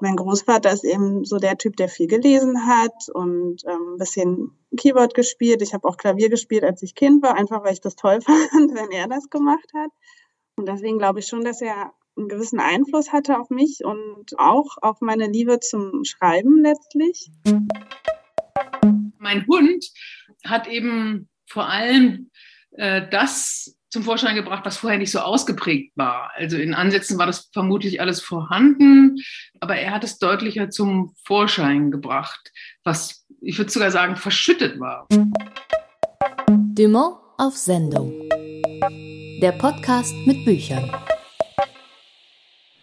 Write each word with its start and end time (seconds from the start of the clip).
Mein 0.00 0.16
Großvater 0.16 0.70
ist 0.70 0.84
eben 0.84 1.24
so 1.24 1.38
der 1.38 1.56
Typ, 1.56 1.76
der 1.76 1.88
viel 1.88 2.06
gelesen 2.06 2.66
hat 2.66 3.08
und 3.12 3.64
ähm, 3.66 3.94
ein 3.94 3.98
bisschen 3.98 4.50
Keyboard 4.76 5.14
gespielt. 5.14 5.62
Ich 5.62 5.72
habe 5.72 5.88
auch 5.88 5.96
Klavier 5.96 6.28
gespielt, 6.28 6.62
als 6.62 6.82
ich 6.82 6.94
Kind 6.94 7.22
war, 7.22 7.36
einfach 7.36 7.64
weil 7.64 7.72
ich 7.72 7.80
das 7.80 7.96
toll 7.96 8.20
fand, 8.22 8.74
wenn 8.74 8.90
er 8.90 9.08
das 9.08 9.30
gemacht 9.30 9.68
hat. 9.74 9.90
Und 10.56 10.66
deswegen 10.68 10.98
glaube 10.98 11.20
ich 11.20 11.26
schon, 11.26 11.44
dass 11.44 11.60
er 11.60 11.92
einen 12.16 12.28
gewissen 12.28 12.60
Einfluss 12.60 13.12
hatte 13.12 13.38
auf 13.38 13.50
mich 13.50 13.80
und 13.84 14.38
auch 14.38 14.76
auf 14.80 15.00
meine 15.00 15.26
Liebe 15.26 15.58
zum 15.60 16.04
Schreiben 16.04 16.62
letztlich. 16.62 17.30
Mein 19.18 19.46
Hund 19.46 19.86
hat 20.44 20.68
eben 20.68 21.28
vor 21.46 21.68
allem 21.68 22.30
äh, 22.72 23.08
das 23.10 23.73
zum 23.94 24.02
Vorschein 24.02 24.34
gebracht, 24.34 24.64
was 24.66 24.78
vorher 24.78 24.98
nicht 24.98 25.12
so 25.12 25.20
ausgeprägt 25.20 25.92
war. 25.94 26.32
Also 26.34 26.56
in 26.56 26.74
Ansätzen 26.74 27.16
war 27.16 27.26
das 27.26 27.48
vermutlich 27.52 28.00
alles 28.00 28.20
vorhanden, 28.20 29.22
aber 29.60 29.76
er 29.76 29.92
hat 29.92 30.02
es 30.02 30.18
deutlicher 30.18 30.68
zum 30.68 31.14
Vorschein 31.24 31.92
gebracht, 31.92 32.50
was 32.82 33.24
ich 33.40 33.56
würde 33.56 33.70
sogar 33.70 33.92
sagen 33.92 34.16
verschüttet 34.16 34.80
war. 34.80 35.06
Dumont 36.48 37.18
auf 37.38 37.56
Sendung. 37.56 38.12
Der 39.40 39.52
Podcast 39.52 40.12
mit 40.26 40.44
Büchern. 40.44 40.90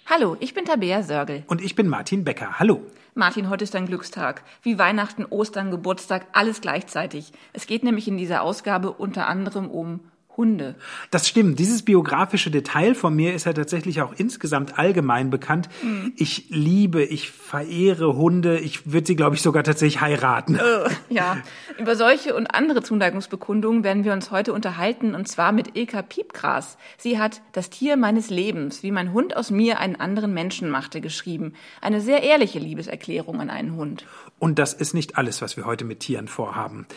Hallo, 0.05 0.37
ich 0.39 0.53
bin 0.53 0.63
Tabea 0.63 1.03
Sörgel. 1.03 1.43
Und 1.47 1.61
ich 1.61 1.75
bin 1.75 1.89
Martin 1.89 2.23
Becker. 2.23 2.57
Hallo. 2.57 2.83
Martin, 3.15 3.49
heute 3.49 3.65
ist 3.65 3.73
dein 3.73 3.87
Glückstag. 3.87 4.43
Wie 4.63 4.79
Weihnachten, 4.79 5.25
Ostern, 5.25 5.71
Geburtstag, 5.71 6.27
alles 6.31 6.61
gleichzeitig. 6.61 7.33
Es 7.51 7.67
geht 7.67 7.83
nämlich 7.83 8.07
in 8.07 8.15
dieser 8.15 8.43
Ausgabe 8.43 8.93
unter 8.93 9.27
anderem 9.27 9.69
um 9.69 10.10
Hunde. 10.37 10.75
Das 11.09 11.27
stimmt. 11.27 11.59
Dieses 11.59 11.83
biografische 11.83 12.51
Detail 12.51 12.95
von 12.95 13.15
mir 13.15 13.33
ist 13.33 13.45
ja 13.45 13.53
tatsächlich 13.53 14.01
auch 14.01 14.13
insgesamt 14.17 14.79
allgemein 14.79 15.29
bekannt. 15.29 15.69
Mhm. 15.83 16.13
Ich 16.15 16.45
liebe, 16.49 17.03
ich 17.03 17.31
verehre 17.31 18.15
Hunde. 18.15 18.59
Ich 18.59 18.91
würde 18.91 19.07
sie, 19.07 19.15
glaube 19.15 19.35
ich, 19.35 19.41
sogar 19.41 19.63
tatsächlich 19.63 20.01
heiraten. 20.01 20.55
Uh, 20.55 20.89
ja, 21.09 21.37
über 21.77 21.95
solche 21.95 22.35
und 22.35 22.47
andere 22.47 22.83
Zuneigungsbekundungen 22.83 23.83
werden 23.83 24.03
wir 24.03 24.13
uns 24.13 24.31
heute 24.31 24.53
unterhalten 24.53 25.15
und 25.15 25.27
zwar 25.27 25.51
mit 25.51 25.75
Ilka 25.77 26.01
Piepgras. 26.01 26.77
Sie 26.97 27.19
hat 27.19 27.41
Das 27.51 27.69
Tier 27.69 27.97
meines 27.97 28.29
Lebens, 28.29 28.83
wie 28.83 28.91
mein 28.91 29.13
Hund 29.13 29.35
aus 29.35 29.51
mir 29.51 29.79
einen 29.79 29.95
anderen 29.95 30.33
Menschen 30.33 30.69
machte, 30.69 31.01
geschrieben. 31.01 31.53
Eine 31.81 32.01
sehr 32.01 32.23
ehrliche 32.23 32.59
Liebeserklärung 32.59 33.39
an 33.41 33.49
einen 33.49 33.75
Hund. 33.75 34.05
Und 34.39 34.57
das 34.57 34.73
ist 34.73 34.93
nicht 34.93 35.17
alles, 35.17 35.41
was 35.41 35.55
wir 35.57 35.65
heute 35.65 35.85
mit 35.85 35.99
Tieren 35.99 36.27
vorhaben. 36.27 36.87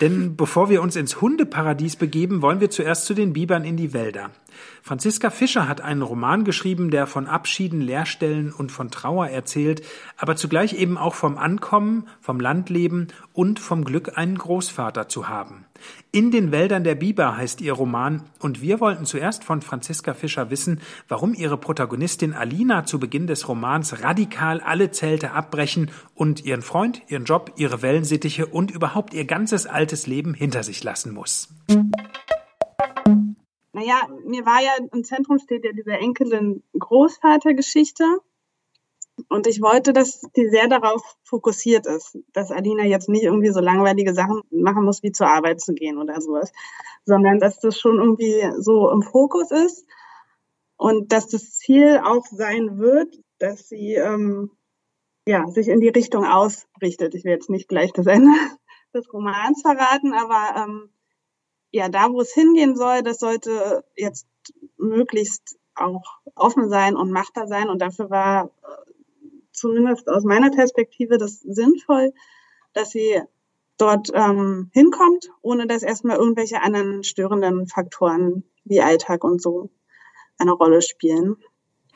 Denn 0.00 0.36
bevor 0.36 0.70
wir 0.70 0.80
uns 0.80 0.96
ins 0.96 1.20
Hundeparadies 1.20 1.96
begeben, 1.96 2.40
wollen 2.40 2.60
wir 2.60 2.70
zuerst 2.84 3.06
zu 3.06 3.14
den 3.14 3.32
Bibern 3.32 3.64
in 3.64 3.78
die 3.78 3.94
Wälder. 3.94 4.28
Franziska 4.82 5.30
Fischer 5.30 5.66
hat 5.66 5.80
einen 5.80 6.02
Roman 6.02 6.44
geschrieben, 6.44 6.90
der 6.90 7.06
von 7.06 7.26
Abschieden, 7.26 7.80
Leerstellen 7.80 8.52
und 8.52 8.70
von 8.70 8.90
Trauer 8.90 9.28
erzählt, 9.28 9.82
aber 10.18 10.36
zugleich 10.36 10.74
eben 10.74 10.98
auch 10.98 11.14
vom 11.14 11.38
Ankommen, 11.38 12.06
vom 12.20 12.38
Landleben 12.38 13.08
und 13.32 13.58
vom 13.58 13.86
Glück, 13.86 14.18
einen 14.18 14.36
Großvater 14.36 15.08
zu 15.08 15.28
haben. 15.28 15.64
In 16.12 16.30
den 16.30 16.52
Wäldern 16.52 16.84
der 16.84 16.94
Biber 16.94 17.38
heißt 17.38 17.62
ihr 17.62 17.72
Roman, 17.72 18.22
und 18.38 18.60
wir 18.60 18.80
wollten 18.80 19.06
zuerst 19.06 19.44
von 19.44 19.62
Franziska 19.62 20.12
Fischer 20.12 20.50
wissen, 20.50 20.82
warum 21.08 21.32
ihre 21.32 21.56
Protagonistin 21.56 22.34
Alina 22.34 22.84
zu 22.84 23.00
Beginn 23.00 23.26
des 23.26 23.48
Romans 23.48 24.02
radikal 24.02 24.60
alle 24.60 24.90
Zelte 24.90 25.30
abbrechen 25.32 25.90
und 26.14 26.44
ihren 26.44 26.60
Freund, 26.60 27.00
ihren 27.08 27.24
Job, 27.24 27.54
ihre 27.56 27.80
Wellensittiche 27.80 28.44
und 28.44 28.70
überhaupt 28.70 29.14
ihr 29.14 29.24
ganzes 29.24 29.66
altes 29.66 30.06
Leben 30.06 30.34
hinter 30.34 30.62
sich 30.62 30.84
lassen 30.84 31.14
muss. 31.14 31.48
Naja, 33.84 34.08
mir 34.24 34.46
war 34.46 34.62
ja 34.62 34.70
im 34.92 35.04
Zentrum 35.04 35.38
steht 35.38 35.64
ja 35.64 35.72
diese 35.72 35.92
Enkelin-Großvater-Geschichte. 35.92 38.04
Und 39.28 39.46
ich 39.46 39.60
wollte, 39.60 39.92
dass 39.92 40.22
die 40.36 40.48
sehr 40.48 40.66
darauf 40.68 41.02
fokussiert 41.22 41.86
ist, 41.86 42.18
dass 42.32 42.50
Alina 42.50 42.82
jetzt 42.84 43.08
nicht 43.08 43.22
irgendwie 43.24 43.52
so 43.52 43.60
langweilige 43.60 44.12
Sachen 44.14 44.40
machen 44.50 44.84
muss, 44.84 45.04
wie 45.04 45.12
zur 45.12 45.28
Arbeit 45.28 45.60
zu 45.60 45.74
gehen 45.74 45.98
oder 45.98 46.20
sowas, 46.20 46.50
sondern 47.04 47.38
dass 47.38 47.60
das 47.60 47.78
schon 47.78 47.98
irgendwie 47.98 48.50
so 48.58 48.90
im 48.90 49.02
Fokus 49.02 49.52
ist 49.52 49.86
und 50.76 51.12
dass 51.12 51.28
das 51.28 51.58
Ziel 51.58 52.00
auch 52.02 52.26
sein 52.26 52.78
wird, 52.78 53.20
dass 53.38 53.68
sie 53.68 53.94
ähm, 53.94 54.50
ja, 55.28 55.46
sich 55.48 55.68
in 55.68 55.80
die 55.80 55.90
Richtung 55.90 56.24
ausrichtet. 56.24 57.14
Ich 57.14 57.24
will 57.24 57.32
jetzt 57.32 57.50
nicht 57.50 57.68
gleich 57.68 57.92
das 57.92 58.06
Ende 58.06 58.32
des 58.94 59.12
Romans 59.12 59.62
verraten, 59.62 60.12
aber 60.12 60.64
ähm, 60.64 60.90
ja, 61.74 61.88
da 61.88 62.12
wo 62.12 62.20
es 62.20 62.32
hingehen 62.32 62.76
soll, 62.76 63.02
das 63.02 63.18
sollte 63.18 63.84
jetzt 63.96 64.28
möglichst 64.76 65.58
auch 65.74 66.04
offen 66.36 66.68
sein 66.68 66.94
und 66.94 67.10
machbar 67.10 67.48
sein. 67.48 67.68
Und 67.68 67.82
dafür 67.82 68.10
war 68.10 68.44
äh, 68.44 68.92
zumindest 69.50 70.08
aus 70.08 70.22
meiner 70.22 70.50
Perspektive 70.50 71.18
das 71.18 71.40
sinnvoll, 71.40 72.12
dass 72.74 72.90
sie 72.90 73.20
dort 73.76 74.10
ähm, 74.14 74.70
hinkommt, 74.72 75.32
ohne 75.42 75.66
dass 75.66 75.82
erstmal 75.82 76.18
irgendwelche 76.18 76.62
anderen 76.62 77.02
störenden 77.02 77.66
Faktoren 77.66 78.44
wie 78.62 78.80
Alltag 78.80 79.24
und 79.24 79.42
so 79.42 79.68
eine 80.38 80.52
Rolle 80.52 80.80
spielen. 80.80 81.38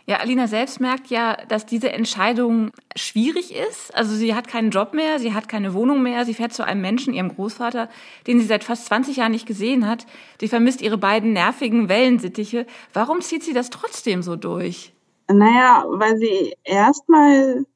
Ja, 0.09 0.21
Alina 0.21 0.47
selbst 0.47 0.81
merkt 0.81 1.09
ja, 1.09 1.37
dass 1.49 1.67
diese 1.67 1.93
Entscheidung 1.93 2.71
schwierig 2.97 3.55
ist. 3.55 3.95
Also 3.95 4.15
sie 4.15 4.35
hat 4.35 4.49
keinen 4.49 4.71
Job 4.71 4.95
mehr, 4.95 5.19
sie 5.19 5.35
hat 5.35 5.51
keine 5.51 5.75
Wohnung 5.75 6.03
mehr, 6.03 6.25
sie 6.25 6.33
fährt 6.33 6.55
zu 6.55 6.65
einem 6.65 6.81
Menschen, 6.81 7.13
ihrem 7.13 7.29
Großvater, 7.29 7.91
den 8.27 8.41
sie 8.41 8.47
seit 8.47 8.65
fast 8.65 8.87
20 8.87 9.19
Jahren 9.19 9.33
nicht 9.33 9.45
gesehen 9.45 9.87
hat. 9.87 10.07
Sie 10.41 10.49
vermisst 10.49 10.81
ihre 10.81 10.97
beiden 10.97 11.35
nervigen 11.35 11.91
Wellensittiche. 11.91 12.65
Warum 12.95 13.21
zieht 13.21 13.43
sie 13.43 13.53
das 13.53 13.69
trotzdem 13.69 14.23
so 14.23 14.37
durch? 14.37 14.95
Naja, 15.31 15.85
weil 15.87 16.17
sie 16.17 16.55
erstmal 16.65 17.67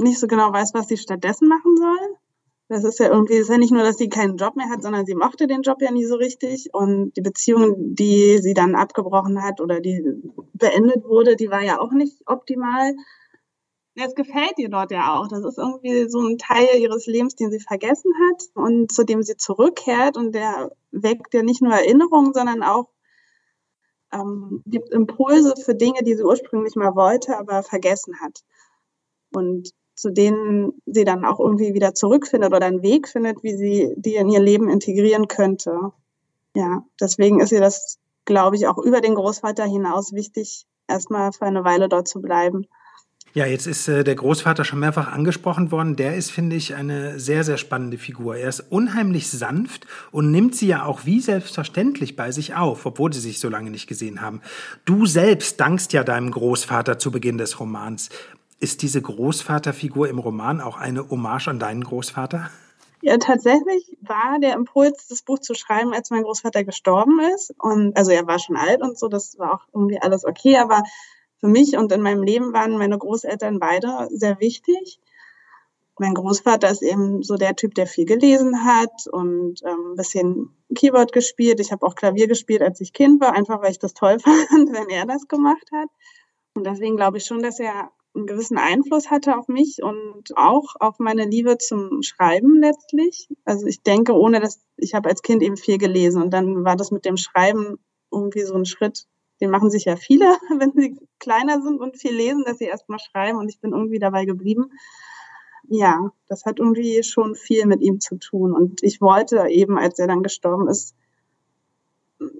nicht 0.00 0.18
so 0.18 0.26
genau 0.26 0.54
weiß, 0.54 0.72
was 0.72 0.88
sie 0.88 0.96
stattdessen 0.96 1.48
machen 1.48 1.76
soll. 1.76 2.16
Das 2.70 2.84
ist 2.84 3.00
ja 3.00 3.08
irgendwie, 3.08 3.34
ist 3.34 3.50
ja 3.50 3.58
nicht 3.58 3.72
nur, 3.72 3.82
dass 3.82 3.96
sie 3.98 4.08
keinen 4.08 4.36
Job 4.36 4.54
mehr 4.54 4.68
hat, 4.68 4.80
sondern 4.84 5.04
sie 5.04 5.16
mochte 5.16 5.48
den 5.48 5.62
Job 5.62 5.82
ja 5.82 5.90
nie 5.90 6.04
so 6.04 6.14
richtig. 6.14 6.72
Und 6.72 7.10
die 7.16 7.20
Beziehung, 7.20 7.96
die 7.96 8.38
sie 8.38 8.54
dann 8.54 8.76
abgebrochen 8.76 9.42
hat 9.42 9.60
oder 9.60 9.80
die 9.80 10.04
beendet 10.52 11.04
wurde, 11.04 11.34
die 11.34 11.50
war 11.50 11.62
ja 11.62 11.80
auch 11.80 11.90
nicht 11.90 12.22
optimal. 12.26 12.94
Es 13.96 14.14
gefällt 14.14 14.54
ihr 14.58 14.68
dort 14.68 14.92
ja 14.92 15.16
auch. 15.16 15.26
Das 15.26 15.44
ist 15.44 15.58
irgendwie 15.58 16.08
so 16.08 16.20
ein 16.20 16.38
Teil 16.38 16.78
ihres 16.78 17.06
Lebens, 17.06 17.34
den 17.34 17.50
sie 17.50 17.58
vergessen 17.58 18.12
hat 18.28 18.44
und 18.54 18.92
zu 18.92 19.02
dem 19.02 19.24
sie 19.24 19.36
zurückkehrt. 19.36 20.16
Und 20.16 20.32
der 20.36 20.70
weckt 20.92 21.34
ja 21.34 21.42
nicht 21.42 21.62
nur 21.62 21.72
Erinnerungen, 21.72 22.32
sondern 22.32 22.62
auch 22.62 22.86
ähm, 24.12 24.62
gibt 24.64 24.90
Impulse 24.90 25.54
für 25.56 25.74
Dinge, 25.74 26.04
die 26.04 26.14
sie 26.14 26.22
ursprünglich 26.22 26.76
mal 26.76 26.94
wollte, 26.94 27.36
aber 27.36 27.64
vergessen 27.64 28.20
hat. 28.20 28.44
Und 29.32 29.72
zu 30.00 30.10
denen 30.10 30.72
sie 30.86 31.04
dann 31.04 31.24
auch 31.24 31.38
irgendwie 31.38 31.74
wieder 31.74 31.94
zurückfindet 31.94 32.54
oder 32.54 32.66
einen 32.66 32.82
Weg 32.82 33.06
findet, 33.08 33.42
wie 33.42 33.54
sie 33.54 33.94
die 33.96 34.14
in 34.14 34.30
ihr 34.30 34.40
Leben 34.40 34.70
integrieren 34.70 35.28
könnte. 35.28 35.92
Ja, 36.54 36.84
deswegen 36.98 37.40
ist 37.40 37.52
ihr 37.52 37.60
das, 37.60 37.98
glaube 38.24 38.56
ich, 38.56 38.66
auch 38.66 38.78
über 38.78 39.00
den 39.00 39.14
Großvater 39.14 39.64
hinaus 39.64 40.12
wichtig, 40.12 40.66
erstmal 40.88 41.32
für 41.32 41.44
eine 41.44 41.64
Weile 41.64 41.88
dort 41.88 42.08
zu 42.08 42.20
bleiben. 42.20 42.66
Ja, 43.32 43.46
jetzt 43.46 43.66
ist 43.66 43.86
äh, 43.86 44.02
der 44.02 44.16
Großvater 44.16 44.64
schon 44.64 44.80
mehrfach 44.80 45.12
angesprochen 45.12 45.70
worden. 45.70 45.94
Der 45.94 46.16
ist, 46.16 46.32
finde 46.32 46.56
ich, 46.56 46.74
eine 46.74 47.20
sehr, 47.20 47.44
sehr 47.44 47.58
spannende 47.58 47.96
Figur. 47.96 48.36
Er 48.36 48.48
ist 48.48 48.60
unheimlich 48.70 49.30
sanft 49.30 49.86
und 50.10 50.32
nimmt 50.32 50.56
sie 50.56 50.66
ja 50.66 50.84
auch 50.84 51.04
wie 51.04 51.20
selbstverständlich 51.20 52.16
bei 52.16 52.32
sich 52.32 52.56
auf, 52.56 52.86
obwohl 52.86 53.12
sie 53.12 53.20
sich 53.20 53.38
so 53.38 53.48
lange 53.48 53.70
nicht 53.70 53.86
gesehen 53.86 54.20
haben. 54.20 54.40
Du 54.84 55.06
selbst 55.06 55.60
dankst 55.60 55.92
ja 55.92 56.02
deinem 56.02 56.32
Großvater 56.32 56.98
zu 56.98 57.12
Beginn 57.12 57.38
des 57.38 57.60
Romans. 57.60 58.08
Ist 58.60 58.82
diese 58.82 59.00
Großvaterfigur 59.00 60.08
im 60.08 60.18
Roman 60.18 60.60
auch 60.60 60.76
eine 60.76 61.08
Hommage 61.08 61.48
an 61.48 61.58
deinen 61.58 61.82
Großvater? 61.82 62.50
Ja, 63.00 63.16
tatsächlich 63.16 63.96
war 64.02 64.38
der 64.38 64.52
Impuls, 64.52 65.08
das 65.08 65.22
Buch 65.22 65.38
zu 65.38 65.54
schreiben, 65.54 65.94
als 65.94 66.10
mein 66.10 66.22
Großvater 66.22 66.64
gestorben 66.64 67.20
ist. 67.34 67.54
Und 67.58 67.96
also 67.96 68.10
er 68.10 68.26
war 68.26 68.38
schon 68.38 68.58
alt 68.58 68.82
und 68.82 68.98
so, 68.98 69.08
das 69.08 69.38
war 69.38 69.54
auch 69.54 69.66
irgendwie 69.72 69.98
alles 70.02 70.26
okay. 70.26 70.58
Aber 70.58 70.82
für 71.38 71.48
mich 71.48 71.78
und 71.78 71.90
in 71.90 72.02
meinem 72.02 72.22
Leben 72.22 72.52
waren 72.52 72.76
meine 72.76 72.98
Großeltern 72.98 73.58
beide 73.58 74.08
sehr 74.10 74.38
wichtig. 74.40 75.00
Mein 75.98 76.12
Großvater 76.12 76.68
ist 76.70 76.82
eben 76.82 77.22
so 77.22 77.36
der 77.36 77.56
Typ, 77.56 77.74
der 77.74 77.86
viel 77.86 78.04
gelesen 78.04 78.64
hat 78.64 79.06
und 79.10 79.62
ähm, 79.64 79.92
ein 79.92 79.96
bisschen 79.96 80.54
Keyboard 80.74 81.12
gespielt. 81.12 81.60
Ich 81.60 81.72
habe 81.72 81.86
auch 81.86 81.94
Klavier 81.94 82.26
gespielt, 82.26 82.60
als 82.60 82.80
ich 82.82 82.92
Kind 82.92 83.22
war, 83.22 83.32
einfach 83.32 83.62
weil 83.62 83.70
ich 83.70 83.78
das 83.78 83.94
toll 83.94 84.18
fand, 84.20 84.72
wenn 84.72 84.90
er 84.90 85.06
das 85.06 85.28
gemacht 85.28 85.70
hat. 85.72 85.88
Und 86.52 86.64
deswegen 86.66 86.96
glaube 86.96 87.16
ich 87.16 87.24
schon, 87.24 87.42
dass 87.42 87.58
er 87.58 87.90
einen 88.14 88.26
gewissen 88.26 88.58
Einfluss 88.58 89.10
hatte 89.10 89.36
auf 89.36 89.48
mich 89.48 89.82
und 89.82 90.36
auch 90.36 90.74
auf 90.80 90.98
meine 90.98 91.24
Liebe 91.24 91.58
zum 91.58 92.02
Schreiben 92.02 92.60
letztlich. 92.60 93.28
Also 93.44 93.66
ich 93.66 93.82
denke, 93.82 94.14
ohne 94.14 94.40
dass 94.40 94.60
ich 94.76 94.94
habe 94.94 95.08
als 95.08 95.22
Kind 95.22 95.42
eben 95.42 95.56
viel 95.56 95.78
gelesen 95.78 96.22
und 96.22 96.30
dann 96.30 96.64
war 96.64 96.76
das 96.76 96.90
mit 96.90 97.04
dem 97.04 97.16
Schreiben 97.16 97.78
irgendwie 98.10 98.42
so 98.42 98.54
ein 98.54 98.66
Schritt, 98.66 99.06
den 99.40 99.50
machen 99.50 99.70
sich 99.70 99.84
ja 99.84 99.96
viele, 99.96 100.24
wenn 100.58 100.72
sie 100.72 100.98
kleiner 101.18 101.62
sind 101.62 101.80
und 101.80 101.98
viel 101.98 102.14
lesen, 102.14 102.44
dass 102.44 102.58
sie 102.58 102.64
erstmal 102.64 102.98
schreiben 102.98 103.38
und 103.38 103.48
ich 103.48 103.60
bin 103.60 103.72
irgendwie 103.72 103.98
dabei 103.98 104.24
geblieben. 104.24 104.72
Ja, 105.68 106.10
das 106.26 106.44
hat 106.46 106.58
irgendwie 106.58 107.04
schon 107.04 107.36
viel 107.36 107.66
mit 107.66 107.80
ihm 107.80 108.00
zu 108.00 108.16
tun 108.16 108.52
und 108.52 108.82
ich 108.82 109.00
wollte 109.00 109.46
eben, 109.48 109.78
als 109.78 110.00
er 110.00 110.08
dann 110.08 110.24
gestorben 110.24 110.68
ist, 110.68 110.96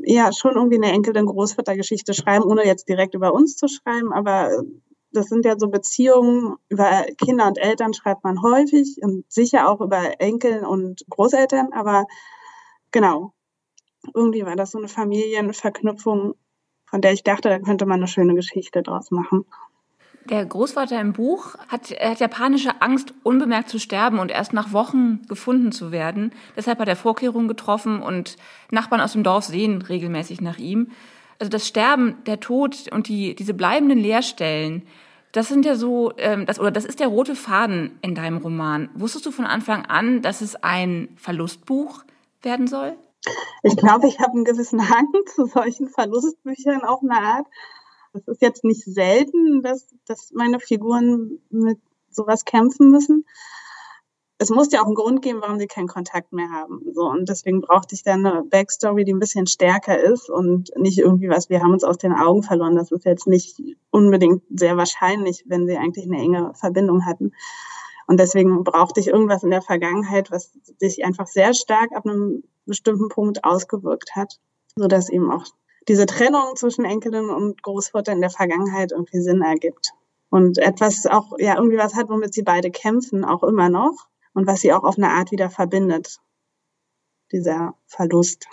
ja 0.02 0.32
schon 0.32 0.56
irgendwie 0.56 0.76
eine 0.76 0.93
Enkel- 0.93 1.16
und 1.16 1.26
Großvatergeschichte 1.26 2.12
schreiben, 2.12 2.44
ohne 2.44 2.66
jetzt 2.66 2.88
direkt 2.88 3.14
über 3.14 3.32
uns 3.32 3.56
zu 3.56 3.69
schreiben, 3.69 4.12
aber 4.12 4.50
das 5.12 5.26
sind 5.26 5.44
ja 5.44 5.58
so 5.58 5.68
Beziehungen 5.68 6.56
über 6.68 7.06
Kinder 7.18 7.46
und 7.46 7.58
Eltern 7.58 7.94
schreibt 7.94 8.24
man 8.24 8.42
häufig 8.42 8.98
und 9.02 9.24
sicher 9.30 9.68
auch 9.68 9.80
über 9.80 10.20
Enkel 10.20 10.64
und 10.64 11.04
Großeltern, 11.08 11.72
aber 11.72 12.06
genau, 12.90 13.32
irgendwie 14.14 14.44
war 14.44 14.56
das 14.56 14.70
so 14.70 14.78
eine 14.78 14.88
Familienverknüpfung, 14.88 16.34
von 16.86 17.00
der 17.00 17.12
ich 17.12 17.22
dachte, 17.22 17.48
da 17.48 17.58
könnte 17.58 17.86
man 17.86 18.00
eine 18.00 18.08
schöne 18.08 18.34
Geschichte 18.34 18.82
draus 18.82 19.10
machen. 19.10 19.44
Der 20.28 20.44
Großvater 20.44 21.00
im 21.00 21.12
Buch 21.12 21.56
hat, 21.68 21.90
hat 21.90 22.20
japanische 22.20 22.82
Angst, 22.82 23.14
unbemerkt 23.22 23.68
zu 23.68 23.80
sterben 23.80 24.18
und 24.18 24.30
erst 24.30 24.52
nach 24.52 24.72
Wochen 24.72 25.22
gefunden 25.28 25.72
zu 25.72 25.92
werden. 25.92 26.32
Deshalb 26.56 26.78
hat 26.78 26.88
er 26.88 26.96
Vorkehrungen 26.96 27.48
getroffen 27.48 28.02
und 28.02 28.36
Nachbarn 28.70 29.00
aus 29.00 29.14
dem 29.14 29.24
Dorf 29.24 29.44
sehen 29.44 29.82
regelmäßig 29.82 30.40
nach 30.40 30.58
ihm. 30.58 30.92
Also 31.40 31.50
das 31.50 31.66
Sterben, 31.66 32.22
der 32.26 32.38
Tod 32.38 32.87
und 32.92 33.08
die, 33.08 33.34
diese 33.34 33.54
bleibenden 33.54 33.98
Leerstellen, 33.98 34.87
das 35.32 35.48
sind 35.48 35.64
ja 35.64 35.75
so, 35.75 36.12
ähm, 36.19 36.46
das, 36.46 36.60
oder 36.60 36.70
das 36.70 36.84
ist 36.84 37.00
der 37.00 37.08
rote 37.08 37.34
Faden 37.34 37.98
in 38.02 38.14
deinem 38.14 38.38
Roman. 38.38 38.90
Wusstest 38.94 39.26
du 39.26 39.31
von 39.31 39.46
Anfang 39.46 39.87
an, 39.87 40.22
dass 40.22 40.40
es 40.40 40.56
ein 40.56 41.08
Verlustbuch 41.16 42.04
werden 42.42 42.66
soll? 42.66 42.96
Ich 43.62 43.76
glaube, 43.76 44.06
ich 44.06 44.19
habe 44.19 44.32
einen 44.32 44.44
gewissen 44.44 44.88
Hang 44.88 45.08
zu 45.34 45.46
solchen 45.46 45.88
Verlustbüchern 45.88 46.82
auf 46.82 47.00
eine 47.02 47.16
Art. 47.16 47.46
Es 48.12 48.26
ist 48.26 48.42
jetzt 48.42 48.64
nicht 48.64 48.84
selten, 48.84 49.62
dass, 49.62 49.87
dass 50.06 50.32
meine 50.32 50.60
Figuren 50.60 51.38
mit 51.50 51.78
sowas 52.10 52.44
kämpfen 52.44 52.90
müssen. 52.90 53.25
Es 54.42 54.48
muss 54.48 54.72
ja 54.72 54.81
auch 54.81 54.87
einen 54.87 54.94
Grund 54.94 55.20
geben, 55.20 55.42
warum 55.42 55.58
sie 55.58 55.66
keinen 55.66 55.87
Kontakt 55.87 56.32
mehr 56.32 56.48
haben. 56.48 56.81
So, 56.94 57.02
und 57.02 57.28
deswegen 57.28 57.60
brauchte 57.60 57.94
ich 57.94 58.02
dann 58.02 58.25
eine 58.25 58.42
Backstory, 58.42 59.04
die 59.04 59.12
ein 59.12 59.19
bisschen 59.19 59.46
stärker 59.46 60.00
ist 60.00 60.31
und 60.31 60.70
nicht 60.76 60.98
irgendwie 60.98 61.28
was, 61.28 61.50
wir 61.50 61.60
haben 61.60 61.75
uns 61.75 61.84
aus 61.84 61.98
den 61.98 62.14
Augen 62.14 62.42
verloren. 62.42 62.75
Das 62.75 62.90
ist 62.90 63.04
jetzt 63.04 63.26
nicht 63.26 63.60
unbedingt 63.90 64.42
sehr 64.48 64.78
wahrscheinlich, 64.78 65.44
wenn 65.46 65.66
sie 65.66 65.76
eigentlich 65.76 66.06
eine 66.06 66.16
enge 66.16 66.52
Verbindung 66.54 67.04
hatten. 67.04 67.32
Und 68.06 68.19
deswegen 68.19 68.64
brauchte 68.64 68.98
ich 69.00 69.08
irgendwas 69.08 69.42
in 69.42 69.50
der 69.50 69.60
Vergangenheit, 69.60 70.31
was 70.31 70.52
sich 70.78 71.04
einfach 71.04 71.26
sehr 71.26 71.52
stark 71.52 71.92
ab 71.94 72.06
einem 72.06 72.42
bestimmten 72.64 73.10
Punkt 73.10 73.44
ausgewirkt 73.44 74.16
hat, 74.16 74.40
sodass 74.75 75.10
eben 75.10 75.31
auch 75.31 75.44
diese 75.87 76.06
Trennung 76.06 76.56
zwischen 76.56 76.87
Enkelin 76.87 77.28
und 77.28 77.62
Großvater 77.62 78.12
in 78.12 78.22
der 78.22 78.31
Vergangenheit 78.31 78.92
irgendwie 78.92 79.20
Sinn 79.20 79.42
ergibt. 79.42 79.90
Und 80.31 80.56
etwas 80.56 81.04
auch, 81.06 81.32
ja, 81.38 81.56
irgendwie 81.56 81.76
was 81.76 81.94
hat, 81.94 82.08
womit 82.08 82.32
sie 82.32 82.42
beide 82.42 82.70
kämpfen, 82.70 83.25
auch 83.25 83.42
immer 83.42 83.69
noch. 83.69 84.08
Und 84.32 84.46
was 84.46 84.60
sie 84.60 84.72
auch 84.72 84.84
auf 84.84 84.96
eine 84.96 85.10
Art 85.10 85.32
wieder 85.32 85.50
verbindet. 85.50 86.18
Dieser 87.32 87.74
Verlust. 87.86 88.46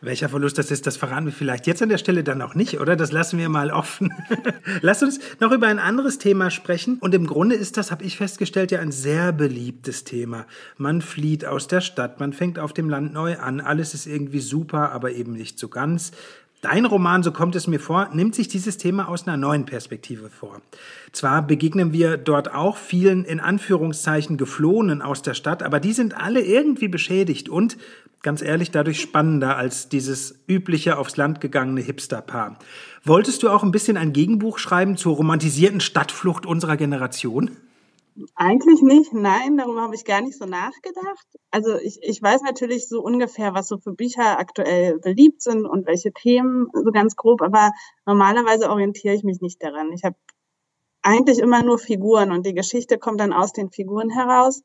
Welcher 0.00 0.28
Verlust 0.28 0.58
das 0.58 0.70
ist, 0.70 0.86
das 0.86 0.96
verraten 0.96 1.26
wir 1.26 1.32
vielleicht 1.32 1.66
jetzt 1.66 1.82
an 1.82 1.88
der 1.88 1.98
Stelle 1.98 2.22
dann 2.22 2.42
auch 2.42 2.54
nicht, 2.54 2.80
oder? 2.80 2.96
Das 2.96 3.12
lassen 3.12 3.38
wir 3.38 3.48
mal 3.48 3.70
offen. 3.70 4.12
Lass 4.80 5.02
uns 5.02 5.18
noch 5.40 5.52
über 5.52 5.66
ein 5.66 5.78
anderes 5.78 6.18
Thema 6.18 6.50
sprechen. 6.50 6.98
Und 6.98 7.14
im 7.14 7.26
Grunde 7.26 7.56
ist 7.56 7.76
das, 7.76 7.90
habe 7.90 8.04
ich 8.04 8.16
festgestellt, 8.16 8.70
ja 8.70 8.80
ein 8.80 8.92
sehr 8.92 9.32
beliebtes 9.32 10.04
Thema. 10.04 10.46
Man 10.76 11.02
flieht 11.02 11.44
aus 11.44 11.68
der 11.68 11.80
Stadt, 11.80 12.20
man 12.20 12.32
fängt 12.32 12.58
auf 12.58 12.72
dem 12.72 12.88
Land 12.88 13.12
neu 13.12 13.38
an, 13.38 13.60
alles 13.60 13.94
ist 13.94 14.06
irgendwie 14.06 14.40
super, 14.40 14.92
aber 14.92 15.12
eben 15.12 15.32
nicht 15.32 15.58
so 15.58 15.68
ganz. 15.68 16.12
Dein 16.60 16.86
Roman, 16.86 17.22
so 17.22 17.30
kommt 17.30 17.54
es 17.54 17.68
mir 17.68 17.78
vor, 17.78 18.08
nimmt 18.12 18.34
sich 18.34 18.48
dieses 18.48 18.78
Thema 18.78 19.08
aus 19.08 19.28
einer 19.28 19.36
neuen 19.36 19.64
Perspektive 19.64 20.28
vor. 20.28 20.60
Zwar 21.12 21.42
begegnen 21.42 21.92
wir 21.92 22.16
dort 22.16 22.52
auch 22.52 22.76
vielen 22.76 23.24
in 23.24 23.38
Anführungszeichen 23.38 24.36
Geflohenen 24.36 25.00
aus 25.00 25.22
der 25.22 25.34
Stadt, 25.34 25.62
aber 25.62 25.78
die 25.78 25.92
sind 25.92 26.16
alle 26.16 26.40
irgendwie 26.40 26.88
beschädigt 26.88 27.48
und, 27.48 27.76
ganz 28.22 28.42
ehrlich, 28.42 28.72
dadurch 28.72 29.00
spannender 29.00 29.56
als 29.56 29.88
dieses 29.88 30.34
übliche 30.48 30.98
aufs 30.98 31.16
Land 31.16 31.40
gegangene 31.40 31.80
Hipsterpaar. 31.80 32.58
Wolltest 33.04 33.44
du 33.44 33.50
auch 33.50 33.62
ein 33.62 33.70
bisschen 33.70 33.96
ein 33.96 34.12
Gegenbuch 34.12 34.58
schreiben 34.58 34.96
zur 34.96 35.14
romantisierten 35.14 35.78
Stadtflucht 35.78 36.44
unserer 36.44 36.76
Generation? 36.76 37.52
Eigentlich 38.34 38.82
nicht, 38.82 39.12
nein, 39.12 39.56
darüber 39.58 39.82
habe 39.82 39.94
ich 39.94 40.04
gar 40.04 40.20
nicht 40.20 40.36
so 40.36 40.44
nachgedacht. 40.44 41.26
Also 41.50 41.76
ich, 41.76 41.98
ich 42.02 42.20
weiß 42.20 42.42
natürlich 42.42 42.88
so 42.88 43.00
ungefähr, 43.00 43.54
was 43.54 43.68
so 43.68 43.78
für 43.78 43.92
Bücher 43.92 44.38
aktuell 44.38 44.98
beliebt 44.98 45.42
sind 45.42 45.66
und 45.66 45.86
welche 45.86 46.12
Themen, 46.12 46.68
so 46.72 46.90
ganz 46.90 47.16
grob, 47.16 47.42
aber 47.42 47.70
normalerweise 48.06 48.70
orientiere 48.70 49.14
ich 49.14 49.22
mich 49.22 49.40
nicht 49.40 49.62
daran. 49.62 49.92
Ich 49.92 50.04
habe 50.04 50.16
eigentlich 51.02 51.38
immer 51.38 51.62
nur 51.62 51.78
Figuren 51.78 52.32
und 52.32 52.44
die 52.44 52.54
Geschichte 52.54 52.98
kommt 52.98 53.20
dann 53.20 53.32
aus 53.32 53.52
den 53.52 53.70
Figuren 53.70 54.10
heraus. 54.10 54.62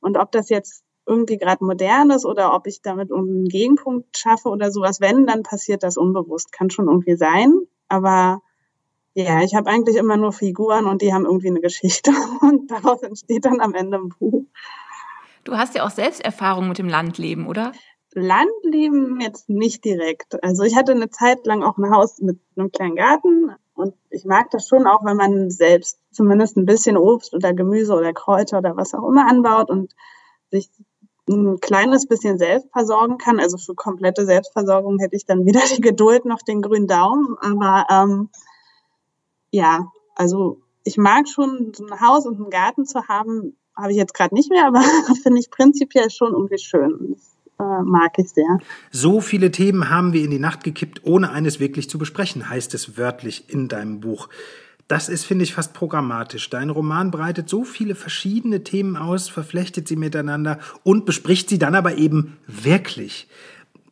Und 0.00 0.16
ob 0.16 0.32
das 0.32 0.48
jetzt 0.48 0.82
irgendwie 1.06 1.36
gerade 1.36 1.64
modern 1.64 2.10
ist 2.10 2.24
oder 2.24 2.54
ob 2.54 2.66
ich 2.66 2.82
damit 2.82 3.12
einen 3.12 3.44
Gegenpunkt 3.44 4.16
schaffe 4.16 4.48
oder 4.48 4.70
sowas, 4.70 5.00
wenn, 5.00 5.26
dann 5.26 5.42
passiert 5.42 5.82
das 5.82 5.96
unbewusst. 5.96 6.50
Kann 6.52 6.70
schon 6.70 6.88
irgendwie 6.88 7.16
sein, 7.16 7.52
aber 7.88 8.42
ja, 9.16 9.40
ich 9.42 9.54
habe 9.54 9.70
eigentlich 9.70 9.96
immer 9.96 10.18
nur 10.18 10.30
Figuren 10.30 10.86
und 10.86 11.00
die 11.00 11.14
haben 11.14 11.24
irgendwie 11.24 11.48
eine 11.48 11.62
Geschichte 11.62 12.10
und 12.42 12.70
daraus 12.70 13.02
entsteht 13.02 13.46
dann 13.46 13.60
am 13.60 13.74
Ende 13.74 13.96
ein 13.96 14.10
Buch. 14.10 14.44
Du 15.42 15.56
hast 15.56 15.74
ja 15.74 15.86
auch 15.86 15.90
Selbsterfahrung 15.90 16.68
mit 16.68 16.76
dem 16.76 16.88
Landleben, 16.88 17.46
oder? 17.46 17.72
Landleben 18.12 19.18
jetzt 19.20 19.48
nicht 19.48 19.86
direkt. 19.86 20.42
Also 20.44 20.64
ich 20.64 20.76
hatte 20.76 20.92
eine 20.92 21.08
Zeit 21.08 21.46
lang 21.46 21.62
auch 21.62 21.78
ein 21.78 21.90
Haus 21.90 22.20
mit 22.20 22.38
einem 22.56 22.70
kleinen 22.70 22.96
Garten 22.96 23.52
und 23.74 23.94
ich 24.10 24.26
mag 24.26 24.50
das 24.50 24.68
schon 24.68 24.86
auch, 24.86 25.02
wenn 25.02 25.16
man 25.16 25.50
selbst 25.50 25.98
zumindest 26.10 26.58
ein 26.58 26.66
bisschen 26.66 26.98
Obst 26.98 27.32
oder 27.32 27.54
Gemüse 27.54 27.94
oder 27.94 28.12
Kräuter 28.12 28.58
oder 28.58 28.76
was 28.76 28.92
auch 28.92 29.08
immer 29.08 29.26
anbaut 29.28 29.70
und 29.70 29.94
sich 30.50 30.68
ein 31.26 31.58
kleines 31.60 32.06
bisschen 32.06 32.36
selbst 32.36 32.68
versorgen 32.70 33.16
kann. 33.16 33.40
Also 33.40 33.56
für 33.56 33.74
komplette 33.74 34.26
Selbstversorgung 34.26 34.98
hätte 34.98 35.16
ich 35.16 35.24
dann 35.24 35.46
wieder 35.46 35.62
die 35.74 35.80
Geduld 35.80 36.26
noch 36.26 36.42
den 36.42 36.60
grünen 36.60 36.86
Daumen, 36.86 37.36
aber 37.40 37.86
ähm, 37.90 38.28
ja, 39.56 39.90
also 40.14 40.60
ich 40.84 40.98
mag 40.98 41.28
schon 41.28 41.72
so 41.74 41.86
ein 41.86 42.00
Haus 42.00 42.26
und 42.26 42.36
einen 42.36 42.50
Garten 42.50 42.84
zu 42.84 43.08
haben, 43.08 43.56
habe 43.74 43.90
ich 43.90 43.96
jetzt 43.96 44.14
gerade 44.14 44.34
nicht 44.34 44.50
mehr, 44.50 44.66
aber 44.66 44.80
finde 45.22 45.40
ich 45.40 45.50
prinzipiell 45.50 46.10
schon 46.10 46.32
irgendwie 46.32 46.58
schön. 46.58 47.16
Äh, 47.58 47.82
mag 47.82 48.12
ich 48.18 48.28
sehr. 48.28 48.58
So 48.90 49.22
viele 49.22 49.50
Themen 49.50 49.88
haben 49.88 50.12
wir 50.12 50.22
in 50.22 50.30
die 50.30 50.38
Nacht 50.38 50.62
gekippt, 50.62 51.00
ohne 51.04 51.30
eines 51.30 51.58
wirklich 51.58 51.88
zu 51.88 51.98
besprechen, 51.98 52.50
heißt 52.50 52.74
es 52.74 52.98
wörtlich 52.98 53.48
in 53.48 53.68
deinem 53.68 54.00
Buch. 54.00 54.28
Das 54.88 55.08
ist, 55.08 55.24
finde 55.24 55.44
ich, 55.44 55.54
fast 55.54 55.72
programmatisch. 55.72 56.50
Dein 56.50 56.68
Roman 56.68 57.10
breitet 57.10 57.48
so 57.48 57.64
viele 57.64 57.94
verschiedene 57.94 58.62
Themen 58.62 58.96
aus, 58.96 59.30
verflechtet 59.30 59.88
sie 59.88 59.96
miteinander 59.96 60.58
und 60.84 61.06
bespricht 61.06 61.48
sie 61.48 61.58
dann 61.58 61.74
aber 61.74 61.96
eben 61.96 62.36
wirklich. 62.46 63.26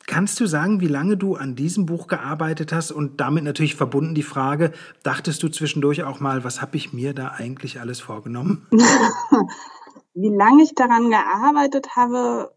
Kannst 0.07 0.39
du 0.39 0.47
sagen, 0.47 0.81
wie 0.81 0.89
lange 0.89 1.17
du 1.17 1.35
an 1.35 1.55
diesem 1.55 1.87
Buch 1.87 2.09
gearbeitet 2.09 2.73
hast 2.73 2.93
und 2.93 3.21
damit 3.21 3.45
natürlich 3.45 3.75
verbunden 3.75 4.15
die 4.15 4.23
Frage, 4.23 4.73
dachtest 5.03 5.43
du 5.43 5.49
zwischendurch 5.49 6.03
auch 6.05 6.21
mal, 6.21 6.45
was 6.45 6.61
habe 6.61 6.77
ich 6.77 6.93
mir 6.93 7.15
da 7.15 7.29
eigentlich 7.29 7.81
alles 7.81 8.01
vorgenommen? 8.01 8.67
wie 10.15 10.29
lange 10.29 10.63
ich 10.63 10.75
daran 10.75 11.11
gearbeitet 11.11 11.97
habe, 11.97 12.55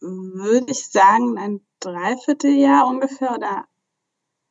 würde 0.00 0.70
ich 0.70 0.88
sagen, 0.88 1.38
ein 1.38 1.60
Dreivierteljahr 1.80 2.86
ungefähr 2.86 3.34
oder 3.34 3.66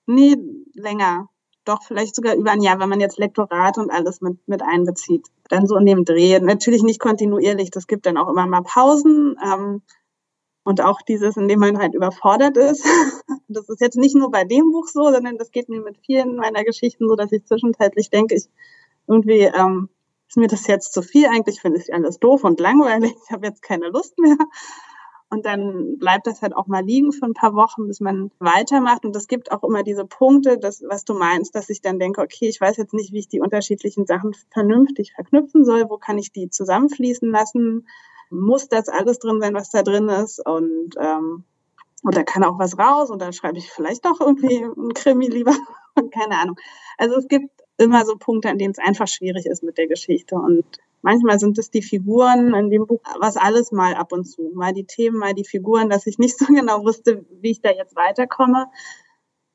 nee, 0.06 0.36
länger. 0.74 1.29
Doch, 1.63 1.82
vielleicht 1.82 2.15
sogar 2.15 2.36
über 2.36 2.51
ein 2.51 2.62
Jahr, 2.62 2.79
wenn 2.79 2.89
man 2.89 3.00
jetzt 3.00 3.18
Lektorat 3.18 3.79
und 3.79 3.89
alles 3.89 4.22
mit, 4.22 4.48
mit 4.48 4.62
einbezieht. 4.62 5.27
Dann 5.50 5.65
so 5.65 5.77
in 5.77 5.86
dem 5.88 6.06
Dreh. 6.06 6.39
Natürlich 6.39 6.84
nicht 6.84 7.00
kontinuierlich, 7.00 7.72
das 7.72 7.88
gibt 7.88 8.06
dann 8.06 8.18
auch 8.18 8.29
immer 8.29 8.46
mal 8.46 8.62
Pausen. 8.62 9.36
Ähm, 9.44 9.82
und 10.65 10.81
auch 10.81 11.01
dieses, 11.01 11.38
in 11.38 11.48
dem 11.48 11.60
man 11.60 11.77
halt 11.77 11.95
überfordert 11.95 12.57
ist. 12.57 12.84
Das 13.48 13.69
ist 13.69 13.79
jetzt 13.79 13.95
nicht 13.95 14.15
nur 14.15 14.31
bei 14.31 14.43
dem 14.43 14.72
Buch 14.72 14.88
so, 14.88 15.12
sondern 15.12 15.38
das 15.38 15.51
geht 15.51 15.69
mir 15.69 15.79
mit 15.79 16.00
vielen 16.03 16.36
meiner 16.36 16.63
Geschichten 16.63 17.07
so, 17.07 17.15
dass 17.15 17.31
ich 17.31 17.45
zwischenzeitlich 17.45 18.10
denke, 18.10 18.34
ich 18.34 18.50
irgendwie 19.07 19.41
ähm, 19.41 19.88
ist 20.27 20.38
mir 20.38 20.48
das 20.48 20.65
jetzt 20.65 20.93
zu 20.93 21.03
viel. 21.03 21.27
Eigentlich 21.27 21.62
finde 21.62 21.79
ich 21.79 21.93
alles 21.93 22.17
doof 22.19 22.43
und 22.43 22.60
langweilig. 22.60 23.13
Ich 23.24 23.31
habe 23.31 23.45
jetzt 23.45 23.62
keine 23.62 23.89
Lust 23.89 24.17
mehr. 24.17 24.36
Und 25.29 25.45
dann 25.45 26.00
bleibt 26.00 26.25
das 26.25 26.41
halt 26.41 26.55
auch 26.55 26.65
mal 26.65 26.84
liegen 26.84 27.12
für 27.12 27.25
ein 27.25 27.34
paar 27.34 27.53
Wochen, 27.53 27.88
bis 27.88 28.00
man 28.00 28.31
weitermacht. 28.39 29.05
Und 29.05 29.15
es 29.15 29.27
gibt 29.27 29.51
auch 29.51 29.63
immer 29.63 29.84
diese 29.84 30.05
Punkte, 30.05 30.57
das, 30.57 30.84
was 30.89 31.05
du 31.05 31.13
meinst, 31.13 31.53
dass 31.53 31.69
ich 31.69 31.81
dann 31.81 32.00
denke, 32.00 32.22
okay, 32.22 32.50
ich 32.50 32.60
weiß 32.60 32.77
jetzt 32.77 32.95
nicht, 32.95 33.13
wie 33.13 33.19
ich 33.19 33.27
die 33.27 33.41
unterschiedlichen 33.41 34.07
Sachen 34.07 34.34
vernünftig 34.51 35.13
verknüpfen 35.13 35.65
soll. 35.65 35.88
Wo 35.88 35.98
kann 35.98 36.17
ich 36.17 36.31
die 36.31 36.50
zusammenfließen 36.50 37.29
lassen? 37.29 37.86
Muss 38.29 38.67
das 38.67 38.89
alles 38.89 39.20
drin 39.20 39.41
sein, 39.41 39.53
was 39.53 39.70
da 39.70 39.84
drin 39.84 40.10
ist 40.10 40.46
und 40.46 40.91
ähm, 41.00 41.44
oder 42.03 42.24
kann 42.24 42.44
auch 42.44 42.60
was 42.60 42.77
raus 42.77 43.10
oder 43.10 43.32
schreibe 43.32 43.58
ich 43.58 43.72
vielleicht 43.72 44.05
doch 44.05 44.22
irgendwie 44.22 44.63
ein 44.63 44.94
Krimi 44.94 45.27
lieber 45.27 45.55
keine 46.12 46.39
Ahnung. 46.39 46.58
Also 46.98 47.15
es 47.15 47.27
gibt 47.27 47.50
immer 47.77 48.05
so 48.05 48.15
Punkte, 48.17 48.50
an 48.50 48.58
denen 48.58 48.72
es 48.72 48.79
einfach 48.79 49.08
schwierig 49.08 49.46
ist 49.46 49.63
mit 49.63 49.77
der 49.77 49.88
Geschichte 49.88 50.36
und 50.36 50.65
manchmal 51.05 51.39
sind 51.39 51.58
es 51.60 51.70
die 51.70 51.84
Figuren 51.84 52.53
in 52.55 52.70
dem 52.70 52.88
Buch, 52.88 53.00
was 53.20 53.38
alles 53.38 53.72
mal 53.72 53.94
ab 53.94 54.12
und 54.12 54.25
zu, 54.25 54.51
mal 54.53 54.74
die 54.74 54.86
Themen, 54.86 55.17
mal 55.17 55.34
die 55.34 55.46
Figuren, 55.46 55.89
dass 55.89 56.08
ich 56.08 56.17
nicht 56.17 56.38
so 56.38 56.46
genau 56.53 56.84
wusste, 56.84 57.25
wie 57.41 57.51
ich 57.51 57.62
da 57.62 57.72
jetzt 57.72 57.96
weiterkomme. 57.96 58.67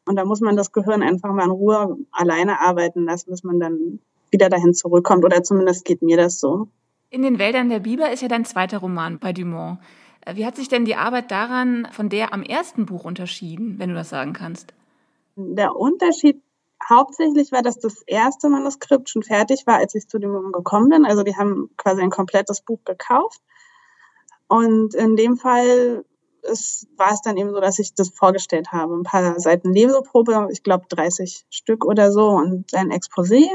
Und 0.06 0.16
da 0.16 0.24
muss 0.24 0.40
man 0.40 0.56
das 0.56 0.72
Gehirn 0.72 1.02
einfach 1.02 1.32
mal 1.32 1.44
in 1.44 1.50
Ruhe 1.50 1.98
alleine 2.10 2.60
arbeiten 2.60 3.04
lassen, 3.04 3.30
bis 3.30 3.44
man 3.44 3.60
dann 3.60 4.00
wieder 4.30 4.48
dahin 4.48 4.74
zurückkommt. 4.74 5.24
Oder 5.24 5.42
zumindest 5.42 5.84
geht 5.84 6.02
mir 6.02 6.16
das 6.16 6.40
so. 6.40 6.68
In 7.12 7.22
den 7.22 7.40
Wäldern 7.40 7.68
der 7.68 7.80
Biber 7.80 8.12
ist 8.12 8.22
ja 8.22 8.28
dein 8.28 8.44
zweiter 8.44 8.78
Roman 8.78 9.18
bei 9.18 9.32
Dumont. 9.32 9.80
Äh, 10.20 10.36
wie 10.36 10.46
hat 10.46 10.54
sich 10.54 10.68
denn 10.68 10.84
die 10.84 10.94
Arbeit 10.94 11.32
daran 11.32 11.88
von 11.90 12.08
der 12.08 12.32
am 12.32 12.44
ersten 12.44 12.86
Buch 12.86 13.04
unterschieden, 13.04 13.80
wenn 13.80 13.88
du 13.88 13.96
das 13.96 14.10
sagen 14.10 14.32
kannst? 14.32 14.72
Der 15.34 15.74
Unterschied 15.74 16.40
hauptsächlich 16.88 17.50
war, 17.50 17.62
dass 17.62 17.80
das 17.80 18.02
erste 18.02 18.48
Manuskript 18.48 19.08
schon 19.10 19.24
fertig 19.24 19.66
war, 19.66 19.78
als 19.78 19.94
ich 19.96 20.06
zu 20.06 20.20
dem 20.20 20.52
gekommen 20.52 20.88
bin. 20.88 21.04
Also 21.04 21.24
die 21.24 21.36
haben 21.36 21.70
quasi 21.76 22.00
ein 22.00 22.10
komplettes 22.10 22.60
Buch 22.60 22.78
gekauft. 22.84 23.40
Und 24.46 24.94
in 24.94 25.16
dem 25.16 25.36
Fall 25.36 26.04
ist, 26.42 26.86
war 26.96 27.12
es 27.12 27.22
dann 27.22 27.36
eben 27.36 27.50
so, 27.50 27.60
dass 27.60 27.80
ich 27.80 27.94
das 27.94 28.10
vorgestellt 28.10 28.70
habe. 28.70 28.94
Ein 28.94 29.02
paar 29.02 29.38
Seiten 29.40 29.72
Leseprobe, 29.72 30.48
ich 30.52 30.62
glaube 30.62 30.86
30 30.88 31.44
Stück 31.50 31.84
oder 31.84 32.12
so 32.12 32.28
und 32.28 32.72
ein 32.74 32.90
Exposé. 32.92 33.48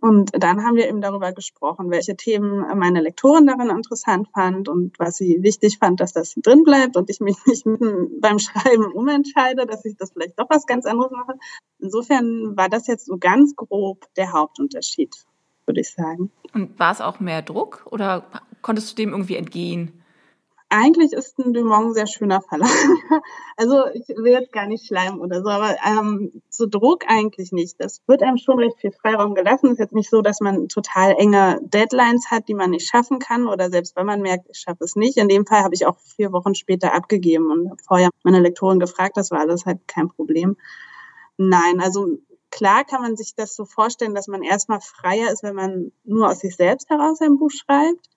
Und 0.00 0.30
dann 0.32 0.64
haben 0.64 0.76
wir 0.76 0.88
eben 0.88 1.00
darüber 1.00 1.32
gesprochen, 1.32 1.90
welche 1.90 2.16
Themen 2.16 2.78
meine 2.78 3.00
Lektorin 3.00 3.46
darin 3.46 3.68
interessant 3.70 4.28
fand 4.32 4.68
und 4.68 4.96
was 4.98 5.16
sie 5.16 5.42
wichtig 5.42 5.78
fand, 5.78 5.98
dass 5.98 6.12
das 6.12 6.34
drin 6.36 6.62
bleibt 6.62 6.96
und 6.96 7.10
ich 7.10 7.20
mich 7.20 7.36
nicht 7.46 7.64
beim 8.20 8.38
Schreiben 8.38 8.92
umentscheide, 8.92 9.66
dass 9.66 9.84
ich 9.84 9.96
das 9.96 10.12
vielleicht 10.12 10.38
doch 10.38 10.48
was 10.50 10.66
ganz 10.66 10.86
anderes 10.86 11.10
mache. 11.10 11.34
Insofern 11.80 12.56
war 12.56 12.68
das 12.68 12.86
jetzt 12.86 13.06
so 13.06 13.18
ganz 13.18 13.56
grob 13.56 14.06
der 14.16 14.32
Hauptunterschied, 14.32 15.16
würde 15.66 15.80
ich 15.80 15.90
sagen. 15.90 16.30
Und 16.54 16.78
war 16.78 16.92
es 16.92 17.00
auch 17.00 17.18
mehr 17.18 17.42
Druck 17.42 17.86
oder 17.90 18.24
konntest 18.62 18.92
du 18.92 18.96
dem 18.96 19.10
irgendwie 19.10 19.36
entgehen? 19.36 20.04
Eigentlich 20.70 21.12
ist 21.12 21.38
ein 21.38 21.52
Dumont 21.52 21.88
ein 21.88 21.94
sehr 21.94 22.06
schöner 22.06 22.40
Verlag. 22.40 22.70
Also 23.56 23.86
ich 23.92 24.06
will 24.08 24.32
jetzt 24.32 24.52
gar 24.52 24.66
nicht 24.68 24.86
schleimen 24.86 25.20
oder 25.20 25.42
so, 25.42 25.48
aber 25.48 25.74
ähm, 25.84 26.42
so 26.48 26.66
Druck 26.66 27.04
eigentlich 27.08 27.50
nicht. 27.50 27.80
Das 27.80 28.02
wird 28.06 28.22
einem 28.22 28.36
schon 28.36 28.60
recht 28.60 28.78
viel 28.78 28.92
Freiraum 28.92 29.34
gelassen. 29.34 29.66
Es 29.66 29.72
ist 29.72 29.78
jetzt 29.80 29.94
nicht 29.94 30.10
so, 30.10 30.22
dass 30.22 30.38
man 30.40 30.68
total 30.68 31.16
enge 31.18 31.58
Deadlines 31.62 32.30
hat, 32.30 32.46
die 32.46 32.54
man 32.54 32.70
nicht 32.70 32.88
schaffen 32.88 33.18
kann 33.18 33.48
oder 33.48 33.68
selbst 33.68 33.96
wenn 33.96 34.06
man 34.06 34.22
merkt, 34.22 34.46
ich 34.48 34.60
schaffe 34.60 34.84
es 34.84 34.94
nicht. 34.94 35.16
In 35.16 35.28
dem 35.28 35.44
Fall 35.44 35.64
habe 35.64 35.74
ich 35.74 35.86
auch 35.86 35.98
vier 35.98 36.32
Wochen 36.32 36.54
später 36.54 36.94
abgegeben 36.94 37.50
und 37.50 37.82
vorher 37.82 38.10
meine 38.22 38.38
Lektorin 38.38 38.78
gefragt, 38.78 39.16
das 39.16 39.32
war 39.32 39.40
alles 39.40 39.66
halt 39.66 39.88
kein 39.88 40.08
Problem. 40.08 40.56
Nein, 41.36 41.80
also 41.80 42.18
klar 42.50 42.84
kann 42.84 43.02
man 43.02 43.16
sich 43.16 43.34
das 43.34 43.56
so 43.56 43.64
vorstellen, 43.64 44.14
dass 44.14 44.28
man 44.28 44.44
erstmal 44.44 44.80
freier 44.80 45.32
ist, 45.32 45.42
wenn 45.42 45.56
man 45.56 45.90
nur 46.04 46.28
aus 46.28 46.40
sich 46.40 46.54
selbst 46.54 46.88
heraus 46.90 47.20
ein 47.20 47.38
Buch 47.38 47.50
schreibt. 47.50 48.08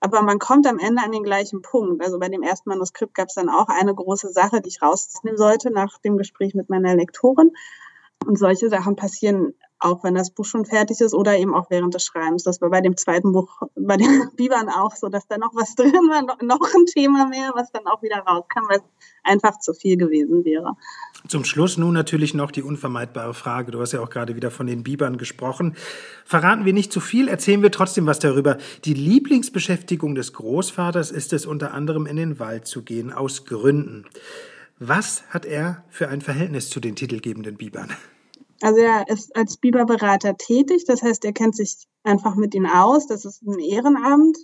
Aber 0.00 0.22
man 0.22 0.38
kommt 0.38 0.66
am 0.66 0.78
Ende 0.78 1.02
an 1.02 1.12
den 1.12 1.24
gleichen 1.24 1.62
Punkt. 1.62 2.02
Also 2.04 2.18
bei 2.18 2.28
dem 2.28 2.42
ersten 2.42 2.70
Manuskript 2.70 3.14
gab 3.14 3.28
es 3.28 3.34
dann 3.34 3.48
auch 3.48 3.68
eine 3.68 3.94
große 3.94 4.32
Sache, 4.32 4.60
die 4.60 4.68
ich 4.68 4.80
rausnehmen 4.80 5.36
sollte 5.36 5.70
nach 5.70 5.98
dem 5.98 6.16
Gespräch 6.16 6.54
mit 6.54 6.68
meiner 6.68 6.94
Lektorin. 6.94 7.52
Und 8.24 8.38
solche 8.38 8.68
Sachen 8.68 8.96
passieren 8.96 9.54
auch, 9.80 10.02
wenn 10.02 10.14
das 10.14 10.30
Buch 10.30 10.44
schon 10.44 10.64
fertig 10.64 11.00
ist 11.00 11.14
oder 11.14 11.36
eben 11.36 11.54
auch 11.54 11.70
während 11.70 11.94
des 11.94 12.04
Schreibens. 12.04 12.42
Das 12.42 12.60
war 12.60 12.70
bei 12.70 12.80
dem 12.80 12.96
zweiten 12.96 13.32
Buch, 13.32 13.62
bei 13.76 13.96
den 13.96 14.30
Bibern 14.36 14.68
auch 14.68 14.94
so, 14.96 15.08
dass 15.08 15.26
da 15.28 15.38
noch 15.38 15.54
was 15.54 15.74
drin 15.76 15.92
war, 15.92 16.22
noch 16.42 16.74
ein 16.74 16.86
Thema 16.86 17.26
mehr, 17.28 17.52
was 17.54 17.70
dann 17.72 17.86
auch 17.86 18.02
wieder 18.02 18.18
rauskam, 18.18 18.68
weil 18.68 18.78
es 18.78 18.84
einfach 19.22 19.58
zu 19.58 19.74
viel 19.74 19.96
gewesen 19.96 20.44
wäre. 20.44 20.76
Zum 21.28 21.44
Schluss 21.44 21.76
nun 21.76 21.94
natürlich 21.94 22.34
noch 22.34 22.50
die 22.50 22.62
unvermeidbare 22.62 23.34
Frage. 23.34 23.72
Du 23.72 23.80
hast 23.80 23.92
ja 23.92 24.00
auch 24.00 24.10
gerade 24.10 24.36
wieder 24.36 24.50
von 24.50 24.66
den 24.66 24.82
Bibern 24.82 25.18
gesprochen. 25.18 25.76
Verraten 26.24 26.64
wir 26.64 26.72
nicht 26.72 26.92
zu 26.92 27.00
viel, 27.00 27.28
erzählen 27.28 27.62
wir 27.62 27.70
trotzdem 27.70 28.06
was 28.06 28.18
darüber. 28.18 28.58
Die 28.84 28.94
Lieblingsbeschäftigung 28.94 30.14
des 30.14 30.32
Großvaters 30.32 31.10
ist 31.10 31.32
es 31.32 31.46
unter 31.46 31.74
anderem 31.74 32.06
in 32.06 32.16
den 32.16 32.38
Wald 32.38 32.66
zu 32.66 32.82
gehen, 32.82 33.12
aus 33.12 33.44
Gründen. 33.44 34.06
Was 34.78 35.24
hat 35.30 35.44
er 35.44 35.84
für 35.88 36.08
ein 36.08 36.20
Verhältnis 36.20 36.70
zu 36.70 36.78
den 36.78 36.94
titelgebenden 36.94 37.56
Bibern? 37.56 37.90
Also 38.60 38.80
er 38.80 39.08
ist 39.08 39.34
als 39.36 39.56
Biberberater 39.56 40.36
tätig, 40.36 40.84
das 40.84 41.02
heißt, 41.02 41.24
er 41.24 41.32
kennt 41.32 41.54
sich 41.54 41.86
einfach 42.02 42.34
mit 42.34 42.54
ihnen 42.54 42.66
aus. 42.66 43.06
Das 43.06 43.24
ist 43.24 43.42
ein 43.42 43.58
Ehrenamt 43.58 44.36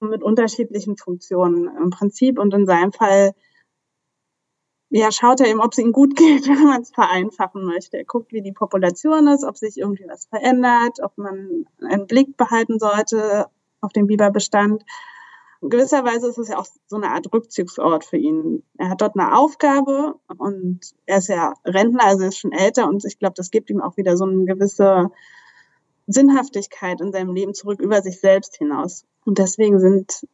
mit 0.00 0.22
unterschiedlichen 0.22 0.96
Funktionen 0.96 1.70
im 1.76 1.90
Prinzip 1.90 2.38
und 2.38 2.52
in 2.54 2.66
seinem 2.66 2.92
Fall 2.92 3.34
ja, 4.94 5.10
schaut 5.10 5.40
er 5.40 5.46
eben, 5.46 5.60
ob 5.60 5.72
es 5.72 5.78
ihm 5.78 5.92
gut 5.92 6.16
geht, 6.16 6.46
wenn 6.46 6.64
man 6.64 6.82
es 6.82 6.90
vereinfachen 6.90 7.64
möchte. 7.64 7.96
Er 7.96 8.04
guckt, 8.04 8.32
wie 8.32 8.42
die 8.42 8.52
Population 8.52 9.26
ist, 9.28 9.44
ob 9.44 9.56
sich 9.56 9.78
irgendwie 9.78 10.04
was 10.06 10.26
verändert, 10.26 10.98
ob 11.02 11.16
man 11.16 11.66
einen 11.80 12.06
Blick 12.06 12.36
behalten 12.36 12.78
sollte 12.78 13.46
auf 13.80 13.92
den 13.92 14.06
Biberbestand 14.06 14.84
in 15.62 15.70
gewisser 15.70 16.04
Weise 16.04 16.28
ist 16.28 16.38
es 16.38 16.48
ja 16.48 16.58
auch 16.58 16.66
so 16.86 16.96
eine 16.96 17.10
Art 17.10 17.32
Rückzugsort 17.32 18.04
für 18.04 18.16
ihn. 18.16 18.64
Er 18.78 18.90
hat 18.90 19.00
dort 19.00 19.16
eine 19.16 19.36
Aufgabe 19.36 20.16
und 20.36 20.80
er 21.06 21.18
ist 21.18 21.28
ja 21.28 21.54
Rentner, 21.64 22.04
also 22.04 22.24
ist 22.24 22.38
schon 22.38 22.52
älter 22.52 22.88
und 22.88 23.04
ich 23.04 23.18
glaube, 23.18 23.34
das 23.36 23.50
gibt 23.50 23.70
ihm 23.70 23.80
auch 23.80 23.96
wieder 23.96 24.16
so 24.16 24.24
eine 24.24 24.44
gewisse 24.44 25.10
Sinnhaftigkeit 26.08 27.00
in 27.00 27.12
seinem 27.12 27.32
Leben 27.32 27.54
zurück 27.54 27.80
über 27.80 28.02
sich 28.02 28.20
selbst 28.20 28.56
hinaus. 28.56 29.04
Und 29.24 29.38
deswegen 29.38 29.78
sind 29.78 30.26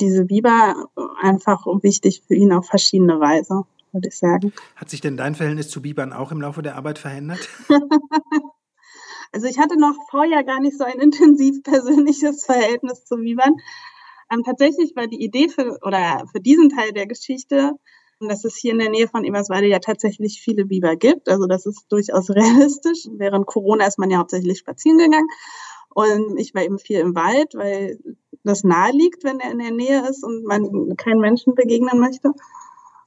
diese 0.00 0.26
Biber 0.26 0.88
einfach 1.20 1.64
wichtig 1.82 2.22
für 2.26 2.34
ihn 2.34 2.52
auf 2.52 2.66
verschiedene 2.66 3.18
Weise, 3.20 3.62
würde 3.92 4.08
ich 4.08 4.18
sagen. 4.18 4.52
Hat 4.76 4.90
sich 4.90 5.00
denn 5.00 5.16
dein 5.16 5.34
Verhältnis 5.34 5.70
zu 5.70 5.80
Bibern 5.80 6.12
auch 6.12 6.30
im 6.30 6.42
Laufe 6.42 6.60
der 6.60 6.76
Arbeit 6.76 6.98
verändert? 6.98 7.48
also 9.32 9.46
ich 9.46 9.58
hatte 9.58 9.78
noch 9.78 9.94
vorher 10.10 10.44
gar 10.44 10.60
nicht 10.60 10.76
so 10.76 10.84
ein 10.84 10.98
intensiv 10.98 11.62
persönliches 11.62 12.44
Verhältnis 12.44 13.06
zu 13.06 13.16
Bibern. 13.16 13.56
Ähm, 14.30 14.42
tatsächlich 14.44 14.94
war 14.96 15.06
die 15.06 15.22
Idee 15.22 15.48
für, 15.48 15.78
oder 15.82 16.24
für 16.32 16.40
diesen 16.40 16.68
Teil 16.68 16.92
der 16.92 17.06
Geschichte, 17.06 17.72
dass 18.20 18.44
es 18.44 18.56
hier 18.56 18.72
in 18.72 18.78
der 18.78 18.90
Nähe 18.90 19.08
von 19.08 19.24
Eberswalde 19.24 19.68
ja 19.68 19.78
tatsächlich 19.78 20.40
viele 20.40 20.64
Biber 20.64 20.96
gibt. 20.96 21.28
Also 21.28 21.46
das 21.46 21.66
ist 21.66 21.86
durchaus 21.90 22.30
realistisch. 22.30 23.08
Während 23.12 23.46
Corona 23.46 23.86
ist 23.86 23.98
man 23.98 24.10
ja 24.10 24.18
hauptsächlich 24.18 24.58
spazieren 24.58 24.98
gegangen. 24.98 25.28
Und 25.90 26.38
ich 26.38 26.54
war 26.54 26.62
eben 26.62 26.78
viel 26.78 26.98
im 26.98 27.14
Wald, 27.14 27.54
weil 27.54 27.98
das 28.42 28.64
nahe 28.64 28.92
liegt, 28.92 29.24
wenn 29.24 29.40
er 29.40 29.52
in 29.52 29.58
der 29.58 29.70
Nähe 29.70 30.08
ist 30.08 30.24
und 30.24 30.44
man 30.44 30.96
keinen 30.96 31.20
Menschen 31.20 31.54
begegnen 31.54 32.00
möchte 32.00 32.32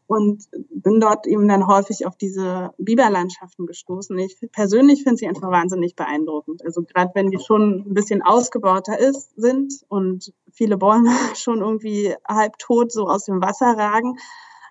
und 0.08 0.46
bin 0.70 1.02
dort 1.02 1.28
eben 1.28 1.48
dann 1.48 1.68
häufig 1.68 2.06
auf 2.06 2.16
diese 2.16 2.74
Biberlandschaften 2.78 3.66
gestoßen. 3.66 4.18
Ich 4.20 4.38
persönlich 4.54 5.04
finde 5.04 5.18
sie 5.18 5.28
einfach 5.28 5.52
wahnsinnig 5.52 5.96
beeindruckend. 5.96 6.64
Also 6.66 6.82
gerade 6.82 7.12
wenn 7.14 7.30
die 7.30 7.40
schon 7.40 7.84
ein 7.88 7.94
bisschen 7.94 8.22
ausgebauter 8.22 8.98
ist, 8.98 9.36
sind 9.36 9.74
und 9.90 10.34
viele 10.52 10.78
Bäume 10.78 11.12
schon 11.36 11.60
irgendwie 11.60 12.16
halb 12.28 12.58
tot 12.58 12.92
so 12.92 13.08
aus 13.08 13.26
dem 13.26 13.42
Wasser 13.42 13.78
ragen. 13.78 14.18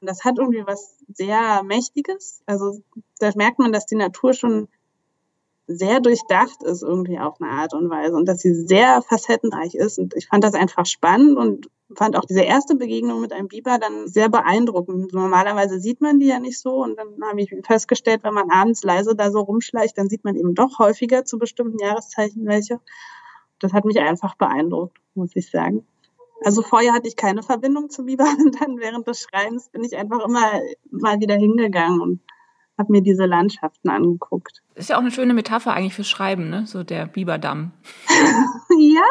Das 0.00 0.24
hat 0.24 0.38
irgendwie 0.38 0.66
was 0.66 0.98
sehr 1.12 1.62
Mächtiges. 1.62 2.42
Also 2.46 2.80
da 3.18 3.30
merkt 3.34 3.58
man, 3.58 3.72
dass 3.72 3.86
die 3.86 3.96
Natur 3.96 4.32
schon 4.32 4.68
sehr 5.66 6.00
durchdacht 6.00 6.62
ist 6.62 6.82
irgendwie 6.82 7.18
auf 7.18 7.40
eine 7.40 7.50
Art 7.50 7.74
und 7.74 7.90
Weise 7.90 8.14
und 8.14 8.26
dass 8.26 8.40
sie 8.40 8.54
sehr 8.54 9.02
facettenreich 9.02 9.74
ist. 9.74 9.98
Und 9.98 10.14
ich 10.14 10.28
fand 10.28 10.44
das 10.44 10.54
einfach 10.54 10.86
spannend 10.86 11.36
und 11.36 11.68
fand 11.94 12.16
auch 12.16 12.24
diese 12.24 12.42
erste 12.42 12.74
Begegnung 12.76 13.20
mit 13.20 13.32
einem 13.32 13.48
Biber 13.48 13.78
dann 13.78 14.08
sehr 14.08 14.28
beeindruckend. 14.28 15.12
Normalerweise 15.12 15.80
sieht 15.80 16.00
man 16.00 16.18
die 16.18 16.26
ja 16.26 16.40
nicht 16.40 16.60
so 16.60 16.82
und 16.82 16.96
dann 16.96 17.08
habe 17.28 17.40
ich 17.40 17.54
festgestellt, 17.64 18.20
wenn 18.22 18.34
man 18.34 18.50
abends 18.50 18.82
leise 18.82 19.14
da 19.14 19.30
so 19.30 19.40
rumschleicht, 19.40 19.96
dann 19.98 20.08
sieht 20.08 20.24
man 20.24 20.36
eben 20.36 20.54
doch 20.54 20.78
häufiger 20.78 21.24
zu 21.24 21.38
bestimmten 21.38 21.78
Jahreszeichen 21.78 22.46
welche. 22.46 22.80
Das 23.58 23.72
hat 23.72 23.84
mich 23.84 23.98
einfach 23.98 24.36
beeindruckt, 24.36 24.98
muss 25.14 25.30
ich 25.34 25.50
sagen. 25.50 25.86
Also 26.44 26.62
vorher 26.62 26.92
hatte 26.92 27.08
ich 27.08 27.16
keine 27.16 27.42
Verbindung 27.42 27.88
zu 27.88 28.04
Biber 28.04 28.26
und 28.38 28.60
dann 28.60 28.78
während 28.78 29.06
des 29.06 29.20
Schreibens 29.20 29.68
bin 29.70 29.84
ich 29.84 29.96
einfach 29.96 30.24
immer 30.24 30.60
mal 30.90 31.20
wieder 31.20 31.36
hingegangen 31.36 32.00
und 32.00 32.20
habe 32.78 32.92
mir 32.92 33.02
diese 33.02 33.26
Landschaften 33.26 33.88
angeguckt. 33.88 34.62
Ist 34.74 34.90
ja 34.90 34.96
auch 34.96 35.00
eine 35.00 35.10
schöne 35.10 35.34
Metapher 35.34 35.72
eigentlich 35.72 35.94
fürs 35.94 36.08
Schreiben, 36.08 36.50
ne? 36.50 36.66
So 36.66 36.82
der 36.84 37.06
Biberdamm. 37.06 37.72
ja, 38.08 39.02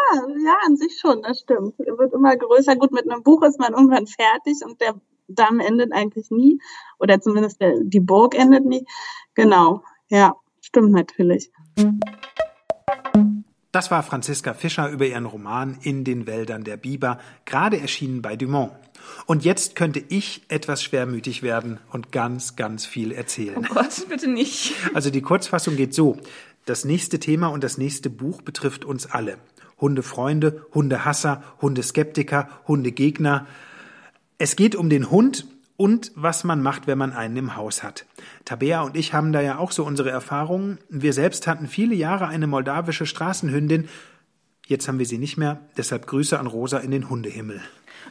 ja, 0.46 0.58
an 0.66 0.78
sich 0.78 1.00
schon, 1.00 1.22
das 1.24 1.40
stimmt. 1.40 1.80
Er 1.80 1.98
wird 1.98 2.14
immer 2.14 2.36
größer. 2.36 2.76
Gut, 2.76 2.92
mit 2.92 3.10
einem 3.10 3.24
Buch 3.24 3.42
ist 3.44 3.60
man 3.60 3.74
irgendwann 3.74 4.08
fertig 4.08 4.58
und 4.66 4.80
der 4.82 4.96
Damm 5.28 5.60
endet 5.60 5.92
eigentlich 5.92 6.30
nie. 6.30 6.60
Oder 7.00 7.20
zumindest 7.20 7.60
der, 7.62 7.80
die 7.82 8.00
Burg 8.00 8.36
endet 8.36 8.66
nie. 8.66 8.86
Genau, 9.34 9.84
ja, 10.10 10.36
stimmt 10.62 10.92
natürlich. 10.92 11.52
Das 13.72 13.92
war 13.92 14.04
Franziska 14.04 14.54
Fischer 14.54 14.90
über 14.90 15.06
ihren 15.06 15.26
Roman 15.26 15.78
In 15.82 16.06
den 16.06 16.28
Wäldern 16.28 16.64
der 16.64 16.78
Biber, 16.78 17.20
gerade 17.44 17.78
erschienen 17.78 18.22
bei 18.22 18.38
Dumont. 18.38 18.72
Und 19.26 19.44
jetzt 19.44 19.76
könnte 19.76 20.04
ich 20.10 20.44
etwas 20.50 20.84
schwermütig 20.84 21.44
werden 21.44 21.80
und 21.92 22.12
ganz, 22.12 22.56
ganz 22.56 22.86
viel 22.86 23.12
erzählen. 23.12 23.58
Oh 23.58 23.74
Gott, 23.74 24.08
bitte 24.10 24.28
nicht. 24.28 24.74
Also 24.94 25.10
die 25.10 25.22
Kurzfassung 25.22 25.76
geht 25.76 25.94
so. 25.94 26.18
Das 26.66 26.86
nächste 26.86 27.20
Thema 27.20 27.48
und 27.48 27.64
das 27.64 27.78
nächste 27.78 28.10
Buch 28.10 28.42
betrifft 28.42 28.86
uns 28.86 29.06
alle. 29.06 29.38
Hundefreunde, 29.80 30.66
Hundehasser, 30.74 31.44
Hundeskeptiker, 31.62 32.50
Hundegegner. 32.68 33.48
Es 34.38 34.56
geht 34.56 34.76
um 34.76 34.90
den 34.90 35.12
Hund 35.12 35.48
und 35.78 36.12
was 36.16 36.44
man 36.44 36.62
macht, 36.62 36.88
wenn 36.88 36.98
man 36.98 37.12
einen 37.12 37.38
im 37.38 37.56
Haus 37.56 37.84
hat. 37.84 38.06
Tabea 38.46 38.82
und 38.82 38.96
ich 38.96 39.14
haben 39.14 39.34
da 39.34 39.42
ja 39.42 39.58
auch 39.58 39.72
so 39.72 39.84
unsere 39.84 40.10
Erfahrungen. 40.10 40.80
Wir 40.90 41.14
selbst 41.14 41.48
hatten 41.48 41.68
viele 41.68 41.96
Jahre 41.96 42.28
eine 42.28 42.48
moldawische 42.48 43.06
Straßenhündin, 43.06 43.90
Jetzt 44.68 44.88
haben 44.88 44.98
wir 44.98 45.06
sie 45.06 45.20
nicht 45.20 45.38
mehr, 45.38 45.62
deshalb 45.78 46.08
Grüße 46.08 46.40
an 46.40 46.48
Rosa 46.48 46.80
in 46.80 46.90
den 46.90 47.10
Hundehimmel. 47.10 47.62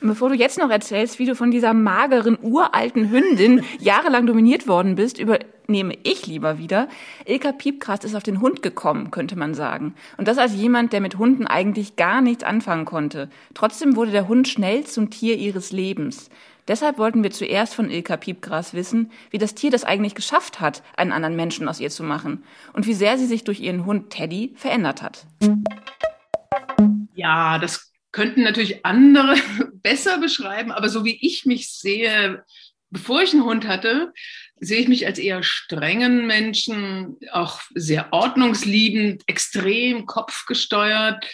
Und 0.00 0.08
bevor 0.08 0.28
du 0.28 0.34
jetzt 0.34 0.58
noch 0.58 0.70
erzählst, 0.70 1.18
wie 1.18 1.26
du 1.26 1.34
von 1.34 1.50
dieser 1.50 1.74
mageren, 1.74 2.38
uralten 2.42 3.10
Hündin 3.10 3.62
jahrelang 3.78 4.26
dominiert 4.26 4.66
worden 4.66 4.94
bist, 4.96 5.18
übernehme 5.18 5.96
ich 6.02 6.26
lieber 6.26 6.58
wieder. 6.58 6.88
Ilka 7.24 7.52
Piepkrast 7.52 8.04
ist 8.04 8.14
auf 8.14 8.22
den 8.22 8.40
Hund 8.40 8.62
gekommen, 8.62 9.10
könnte 9.10 9.36
man 9.36 9.54
sagen. 9.54 9.94
Und 10.16 10.28
das 10.28 10.38
als 10.38 10.54
jemand, 10.54 10.92
der 10.92 11.00
mit 11.00 11.18
Hunden 11.18 11.46
eigentlich 11.46 11.96
gar 11.96 12.20
nichts 12.20 12.44
anfangen 12.44 12.84
konnte. 12.84 13.28
Trotzdem 13.54 13.96
wurde 13.96 14.10
der 14.10 14.28
Hund 14.28 14.48
schnell 14.48 14.84
zum 14.84 15.10
Tier 15.10 15.36
ihres 15.36 15.72
Lebens. 15.72 16.30
Deshalb 16.66 16.96
wollten 16.96 17.22
wir 17.22 17.30
zuerst 17.30 17.74
von 17.74 17.90
Ilka 17.90 18.16
Piepgras 18.16 18.72
wissen, 18.72 19.10
wie 19.30 19.38
das 19.38 19.54
Tier 19.54 19.70
das 19.70 19.84
eigentlich 19.84 20.14
geschafft 20.14 20.60
hat, 20.60 20.82
einen 20.96 21.12
anderen 21.12 21.36
Menschen 21.36 21.68
aus 21.68 21.78
ihr 21.78 21.90
zu 21.90 22.02
machen 22.02 22.42
und 22.72 22.86
wie 22.86 22.94
sehr 22.94 23.18
sie 23.18 23.26
sich 23.26 23.44
durch 23.44 23.60
ihren 23.60 23.84
Hund 23.84 24.08
Teddy 24.08 24.54
verändert 24.56 25.02
hat. 25.02 25.26
Ja, 27.14 27.58
das 27.58 27.93
könnten 28.14 28.44
natürlich 28.44 28.86
andere 28.86 29.34
besser 29.82 30.18
beschreiben, 30.18 30.70
aber 30.70 30.88
so 30.88 31.04
wie 31.04 31.18
ich 31.20 31.46
mich 31.46 31.70
sehe, 31.70 32.44
bevor 32.90 33.22
ich 33.22 33.32
einen 33.32 33.44
Hund 33.44 33.66
hatte, 33.66 34.12
sehe 34.60 34.78
ich 34.78 34.88
mich 34.88 35.04
als 35.04 35.18
eher 35.18 35.42
strengen 35.42 36.26
Menschen, 36.28 37.16
auch 37.32 37.60
sehr 37.74 38.12
ordnungsliebend, 38.12 39.24
extrem 39.26 40.06
kopfgesteuert, 40.06 41.26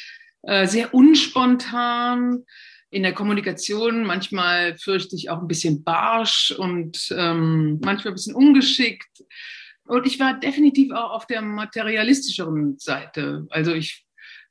äh, 0.43 0.67
sehr 0.67 0.95
unspontan 0.95 2.45
in 2.89 3.03
der 3.03 3.13
Kommunikation. 3.13 4.05
Manchmal 4.05 4.79
fürchte 4.79 5.17
ich 5.17 5.29
auch 5.29 5.43
ein 5.43 5.49
bisschen 5.49 5.85
barsch 5.85 6.51
und 6.51 7.15
ähm, 7.15 7.79
manchmal 7.85 8.13
ein 8.13 8.17
bisschen 8.17 8.35
ungeschickt. 8.35 9.23
Und 9.85 10.07
ich 10.07 10.19
war 10.19 10.41
definitiv 10.41 10.93
auch 10.93 11.11
auf 11.11 11.27
der 11.27 11.43
materialistischeren 11.43 12.79
Seite. 12.79 13.47
Also 13.51 13.75
ich 13.75 14.07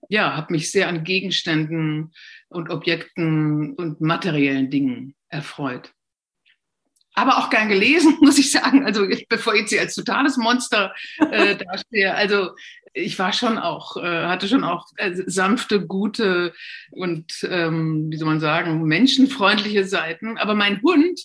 ja, 0.08 0.36
habe 0.36 0.54
mich 0.54 0.72
sehr 0.72 0.88
an 0.88 1.04
Gegenständen 1.04 2.14
und 2.48 2.70
Objekten 2.70 3.74
und 3.76 4.02
materiellen 4.02 4.70
Dingen 4.70 5.16
erfreut. 5.28 5.94
Aber 7.16 7.38
auch 7.38 7.50
gern 7.50 7.68
gelesen, 7.68 8.18
muss 8.22 8.40
ich 8.40 8.52
sagen. 8.52 8.86
Also 8.86 9.06
bevor 9.28 9.54
ich 9.54 9.68
hier 9.68 9.82
als 9.82 9.96
totales 9.96 10.38
Monster 10.38 10.94
äh, 11.32 11.56
dastehe. 11.72 12.14
Also 12.16 12.52
ich 12.94 13.20
war 13.20 13.34
schon 13.34 13.58
auch, 13.58 13.98
äh, 13.98 14.26
hatte 14.26 14.48
schon 14.48 14.64
auch 14.64 14.88
äh, 14.96 15.12
sanfte, 15.14 15.86
gute 15.86 16.54
und, 16.92 17.48
ähm, 17.50 18.10
wie 18.10 18.18
soll 18.18 18.28
man 18.28 18.40
sagen, 18.40 18.84
menschenfreundliche 18.84 19.86
Seiten. 19.86 20.38
Aber 20.38 20.56
mein 20.56 20.82
Hund 20.82 21.20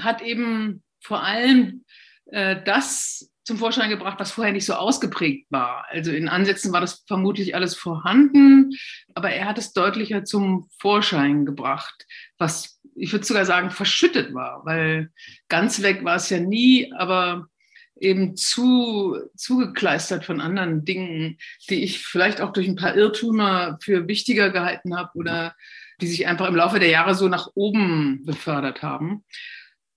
hat 0.00 0.22
eben 0.22 0.82
vor 1.00 1.22
allem 1.22 1.84
äh, 2.26 2.56
das 2.64 3.30
zum 3.48 3.56
Vorschein 3.56 3.88
gebracht, 3.88 4.20
was 4.20 4.32
vorher 4.32 4.52
nicht 4.52 4.66
so 4.66 4.74
ausgeprägt 4.74 5.46
war. 5.48 5.86
Also 5.88 6.12
in 6.12 6.28
Ansätzen 6.28 6.70
war 6.70 6.82
das 6.82 7.02
vermutlich 7.06 7.54
alles 7.54 7.74
vorhanden, 7.74 8.76
aber 9.14 9.30
er 9.30 9.46
hat 9.46 9.56
es 9.56 9.72
deutlicher 9.72 10.22
zum 10.24 10.68
Vorschein 10.78 11.46
gebracht, 11.46 12.06
was 12.36 12.78
ich 12.94 13.10
würde 13.10 13.24
sogar 13.24 13.46
sagen 13.46 13.70
verschüttet 13.70 14.34
war, 14.34 14.66
weil 14.66 15.10
ganz 15.48 15.80
weg 15.80 16.04
war 16.04 16.16
es 16.16 16.28
ja 16.28 16.40
nie, 16.40 16.92
aber 16.92 17.48
eben 17.98 18.36
zu 18.36 19.16
zugekleistert 19.34 20.26
von 20.26 20.42
anderen 20.42 20.84
Dingen, 20.84 21.38
die 21.70 21.82
ich 21.82 22.00
vielleicht 22.00 22.42
auch 22.42 22.52
durch 22.52 22.68
ein 22.68 22.76
paar 22.76 22.96
Irrtümer 22.96 23.78
für 23.80 24.08
wichtiger 24.08 24.50
gehalten 24.50 24.94
habe 24.94 25.12
oder 25.14 25.54
die 26.02 26.06
sich 26.06 26.26
einfach 26.26 26.48
im 26.48 26.56
Laufe 26.56 26.80
der 26.80 26.90
Jahre 26.90 27.14
so 27.14 27.28
nach 27.28 27.48
oben 27.54 28.26
befördert 28.26 28.82
haben. 28.82 29.24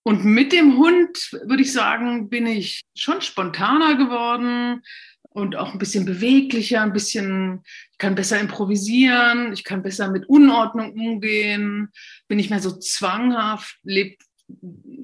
Und 0.03 0.25
mit 0.25 0.51
dem 0.51 0.77
Hund, 0.77 1.31
würde 1.45 1.61
ich 1.61 1.71
sagen, 1.71 2.29
bin 2.29 2.47
ich 2.47 2.81
schon 2.95 3.21
spontaner 3.21 3.95
geworden 3.95 4.81
und 5.29 5.55
auch 5.55 5.73
ein 5.73 5.79
bisschen 5.79 6.05
beweglicher, 6.05 6.81
ein 6.81 6.93
bisschen, 6.93 7.61
ich 7.91 7.97
kann 7.99 8.15
besser 8.15 8.39
improvisieren, 8.39 9.53
ich 9.53 9.63
kann 9.63 9.83
besser 9.83 10.09
mit 10.09 10.27
Unordnung 10.27 10.93
umgehen, 10.93 11.89
bin 12.27 12.37
nicht 12.37 12.49
mehr 12.49 12.59
so 12.59 12.71
zwanghaft, 12.71 13.77
lebe, 13.83 14.15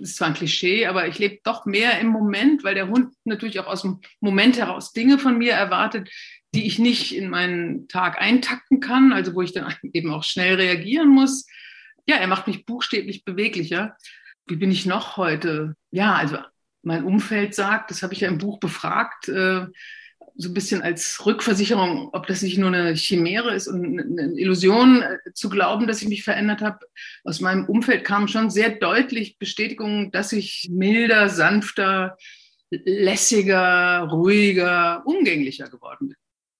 ist 0.01 0.17
zwar 0.17 0.29
ein 0.29 0.33
Klischee, 0.33 0.87
aber 0.87 1.07
ich 1.07 1.19
lebe 1.19 1.39
doch 1.43 1.65
mehr 1.65 1.99
im 1.99 2.07
Moment, 2.07 2.63
weil 2.63 2.75
der 2.75 2.89
Hund 2.89 3.13
natürlich 3.23 3.59
auch 3.59 3.67
aus 3.67 3.83
dem 3.83 4.01
Moment 4.19 4.57
heraus 4.57 4.93
Dinge 4.93 5.19
von 5.19 5.37
mir 5.37 5.53
erwartet, 5.53 6.09
die 6.55 6.65
ich 6.65 6.79
nicht 6.79 7.15
in 7.15 7.29
meinen 7.29 7.87
Tag 7.87 8.19
eintakten 8.19 8.79
kann, 8.79 9.13
also 9.13 9.35
wo 9.35 9.43
ich 9.43 9.53
dann 9.53 9.73
eben 9.93 10.11
auch 10.11 10.23
schnell 10.23 10.55
reagieren 10.55 11.09
muss. 11.09 11.45
Ja, 12.07 12.15
er 12.15 12.27
macht 12.27 12.47
mich 12.47 12.65
buchstäblich 12.65 13.23
beweglicher 13.23 13.95
wie 14.47 14.55
bin 14.55 14.71
ich 14.71 14.85
noch 14.85 15.17
heute? 15.17 15.75
Ja, 15.91 16.15
also 16.15 16.37
mein 16.81 17.03
Umfeld 17.03 17.53
sagt, 17.53 17.91
das 17.91 18.03
habe 18.03 18.13
ich 18.13 18.21
ja 18.21 18.29
im 18.29 18.37
Buch 18.37 18.59
befragt, 18.59 19.27
äh, 19.29 19.65
so 20.39 20.49
ein 20.49 20.53
bisschen 20.53 20.83
als 20.83 21.25
Rückversicherung, 21.25 22.09
ob 22.13 22.27
das 22.27 22.43
nicht 22.43 22.57
nur 22.57 22.67
eine 22.67 22.93
Chimäre 22.93 23.55
ist 23.55 23.67
und 23.67 23.99
eine 23.99 24.39
Illusion 24.39 25.01
äh, 25.01 25.17
zu 25.33 25.49
glauben, 25.49 25.87
dass 25.87 26.01
ich 26.01 26.09
mich 26.09 26.23
verändert 26.23 26.61
habe. 26.61 26.85
Aus 27.23 27.41
meinem 27.41 27.65
Umfeld 27.65 28.03
kam 28.03 28.27
schon 28.27 28.49
sehr 28.49 28.69
deutlich 28.69 29.39
Bestätigung, 29.39 30.11
dass 30.11 30.31
ich 30.31 30.67
milder, 30.71 31.29
sanfter, 31.29 32.17
lässiger, 32.69 34.07
ruhiger, 34.11 35.01
umgänglicher 35.05 35.69
geworden 35.69 36.09
bin. 36.09 36.17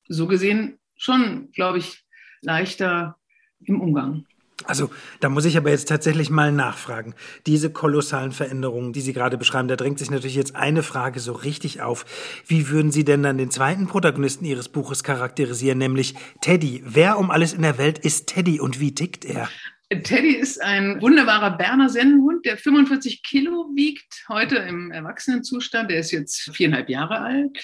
So 0.07 0.27
gesehen 0.27 0.79
schon, 0.95 1.51
glaube 1.51 1.77
ich, 1.77 2.03
leichter 2.41 3.17
im 3.59 3.79
Umgang. 3.81 4.25
Also, 4.65 4.89
da 5.19 5.29
muss 5.29 5.45
ich 5.45 5.55
aber 5.55 5.69
jetzt 5.69 5.87
tatsächlich 5.87 6.31
mal 6.31 6.51
nachfragen. 6.51 7.13
Diese 7.45 7.69
kolossalen 7.69 8.31
Veränderungen, 8.31 8.91
die 8.91 9.01
Sie 9.01 9.13
gerade 9.13 9.37
beschreiben, 9.37 9.67
da 9.67 9.75
drängt 9.75 9.99
sich 9.99 10.09
natürlich 10.09 10.35
jetzt 10.35 10.55
eine 10.55 10.81
Frage 10.81 11.19
so 11.19 11.33
richtig 11.33 11.81
auf. 11.81 12.05
Wie 12.47 12.69
würden 12.69 12.91
Sie 12.91 13.05
denn 13.05 13.21
dann 13.21 13.37
den 13.37 13.51
zweiten 13.51 13.87
Protagonisten 13.87 14.45
Ihres 14.45 14.69
Buches 14.69 15.03
charakterisieren, 15.03 15.77
nämlich 15.77 16.15
Teddy? 16.41 16.81
Wer 16.85 17.19
um 17.19 17.29
alles 17.29 17.53
in 17.53 17.61
der 17.61 17.77
Welt 17.77 17.99
ist 17.99 18.27
Teddy 18.27 18.59
und 18.59 18.79
wie 18.79 18.95
tickt 18.95 19.25
er? 19.25 19.47
Teddy 19.89 20.35
ist 20.35 20.61
ein 20.61 20.99
wunderbarer 21.01 21.55
Berner 21.55 21.89
Sennenhund, 21.89 22.45
der 22.45 22.57
45 22.57 23.23
Kilo 23.23 23.69
wiegt, 23.75 24.25
heute 24.27 24.57
im 24.57 24.91
Erwachsenenzustand. 24.91 25.91
Der 25.91 25.99
ist 25.99 26.11
jetzt 26.11 26.49
viereinhalb 26.53 26.89
Jahre 26.89 27.19
alt 27.19 27.57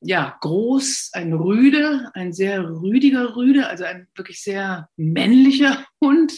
ja, 0.00 0.36
groß, 0.40 1.10
ein 1.12 1.32
Rüde, 1.32 2.10
ein 2.14 2.32
sehr 2.32 2.62
rüdiger 2.62 3.36
Rüde, 3.36 3.66
also 3.66 3.84
ein 3.84 4.06
wirklich 4.14 4.42
sehr 4.42 4.88
männlicher 4.96 5.84
Hund. 6.00 6.32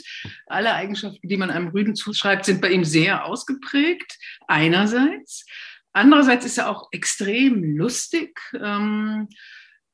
Alle 0.47 0.75
Eigenschaften, 0.75 1.29
die 1.29 1.37
man 1.37 1.51
einem 1.51 1.68
Rüden 1.68 1.94
zuschreibt, 1.94 2.44
sind 2.44 2.61
bei 2.61 2.71
ihm 2.71 2.85
sehr 2.85 3.25
ausgeprägt, 3.25 4.16
einerseits. 4.47 5.44
Andererseits 5.92 6.47
ist 6.47 6.59
er 6.59 6.68
auch 6.68 6.88
extrem 6.92 7.77
lustig. 7.77 8.38
Ähm, 8.55 9.29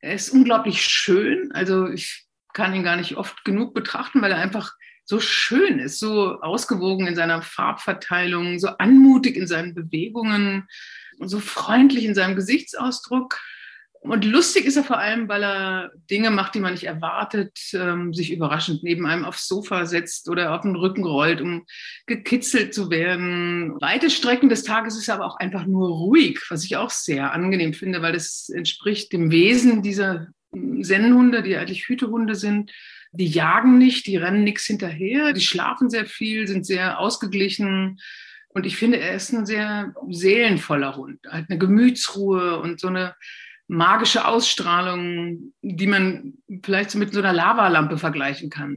er 0.00 0.14
ist 0.14 0.30
unglaublich 0.30 0.82
schön. 0.82 1.50
Also 1.52 1.88
ich 1.88 2.26
kann 2.52 2.74
ihn 2.74 2.84
gar 2.84 2.96
nicht 2.96 3.16
oft 3.16 3.44
genug 3.44 3.74
betrachten, 3.74 4.20
weil 4.20 4.32
er 4.32 4.38
einfach 4.38 4.74
so 5.04 5.20
schön 5.20 5.78
ist, 5.78 5.98
so 5.98 6.40
ausgewogen 6.40 7.06
in 7.06 7.14
seiner 7.14 7.42
Farbverteilung, 7.42 8.58
so 8.58 8.68
anmutig 8.78 9.36
in 9.36 9.46
seinen 9.46 9.74
Bewegungen, 9.74 10.66
so 11.20 11.40
freundlich 11.40 12.04
in 12.04 12.14
seinem 12.14 12.36
Gesichtsausdruck. 12.36 13.38
Und 14.00 14.26
lustig 14.26 14.66
ist 14.66 14.76
er 14.76 14.84
vor 14.84 14.98
allem, 14.98 15.28
weil 15.30 15.42
er 15.42 15.90
Dinge 16.10 16.30
macht, 16.30 16.54
die 16.54 16.60
man 16.60 16.74
nicht 16.74 16.84
erwartet, 16.84 17.58
ähm, 17.72 18.12
sich 18.12 18.32
überraschend 18.32 18.82
neben 18.82 19.06
einem 19.06 19.24
aufs 19.24 19.48
Sofa 19.48 19.86
setzt 19.86 20.28
oder 20.28 20.54
auf 20.54 20.60
den 20.60 20.76
Rücken 20.76 21.04
rollt, 21.04 21.40
um 21.40 21.64
gekitzelt 22.06 22.74
zu 22.74 22.90
werden. 22.90 23.80
Weite 23.80 24.10
Strecken 24.10 24.50
des 24.50 24.62
Tages 24.62 24.98
ist 24.98 25.08
er 25.08 25.14
aber 25.14 25.24
auch 25.24 25.36
einfach 25.36 25.64
nur 25.64 25.88
ruhig, 25.88 26.38
was 26.50 26.64
ich 26.64 26.76
auch 26.76 26.90
sehr 26.90 27.32
angenehm 27.32 27.72
finde, 27.72 28.02
weil 28.02 28.12
das 28.12 28.50
entspricht 28.50 29.10
dem 29.14 29.30
Wesen 29.30 29.80
dieser 29.80 30.28
Sennenhunde, 30.52 31.42
die 31.42 31.56
eigentlich 31.56 31.88
Hütehunde 31.88 32.34
sind. 32.34 32.72
Die 33.16 33.26
jagen 33.26 33.78
nicht, 33.78 34.06
die 34.06 34.16
rennen 34.16 34.44
nichts 34.44 34.64
hinterher, 34.64 35.32
die 35.32 35.40
schlafen 35.40 35.88
sehr 35.88 36.04
viel, 36.04 36.46
sind 36.46 36.66
sehr 36.66 36.98
ausgeglichen. 36.98 38.00
Und 38.48 38.66
ich 38.66 38.76
finde, 38.76 38.98
er 38.98 39.14
ist 39.14 39.32
ein 39.32 39.46
sehr 39.46 39.94
seelenvoller 40.08 40.96
Hund, 40.96 41.20
halt 41.28 41.46
eine 41.48 41.58
Gemütsruhe 41.58 42.60
und 42.60 42.80
so 42.80 42.88
eine 42.88 43.14
magische 43.66 44.28
Ausstrahlung, 44.28 45.54
die 45.62 45.86
man 45.86 46.34
vielleicht 46.62 46.90
so 46.90 46.98
mit 46.98 47.14
so 47.14 47.20
einer 47.20 47.32
Lavalampe 47.32 47.96
vergleichen 47.96 48.50
kann. 48.50 48.76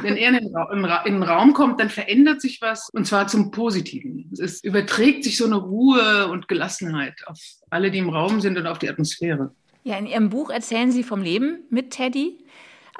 Wenn 0.00 0.16
er 0.16 0.30
in 0.30 1.12
den 1.14 1.22
Raum 1.22 1.52
kommt, 1.52 1.78
dann 1.80 1.90
verändert 1.90 2.40
sich 2.40 2.62
was 2.62 2.88
und 2.92 3.06
zwar 3.06 3.26
zum 3.26 3.50
Positiven. 3.50 4.32
Es 4.40 4.64
überträgt 4.64 5.24
sich 5.24 5.36
so 5.36 5.44
eine 5.44 5.56
Ruhe 5.56 6.28
und 6.28 6.48
Gelassenheit 6.48 7.20
auf 7.26 7.38
alle, 7.68 7.90
die 7.90 7.98
im 7.98 8.08
Raum 8.08 8.40
sind 8.40 8.56
und 8.56 8.66
auf 8.66 8.78
die 8.78 8.88
Atmosphäre. 8.88 9.54
Ja, 9.84 9.98
in 9.98 10.06
Ihrem 10.06 10.30
Buch 10.30 10.50
erzählen 10.50 10.92
Sie 10.92 11.02
vom 11.02 11.22
Leben 11.22 11.64
mit 11.68 11.90
Teddy. 11.90 12.38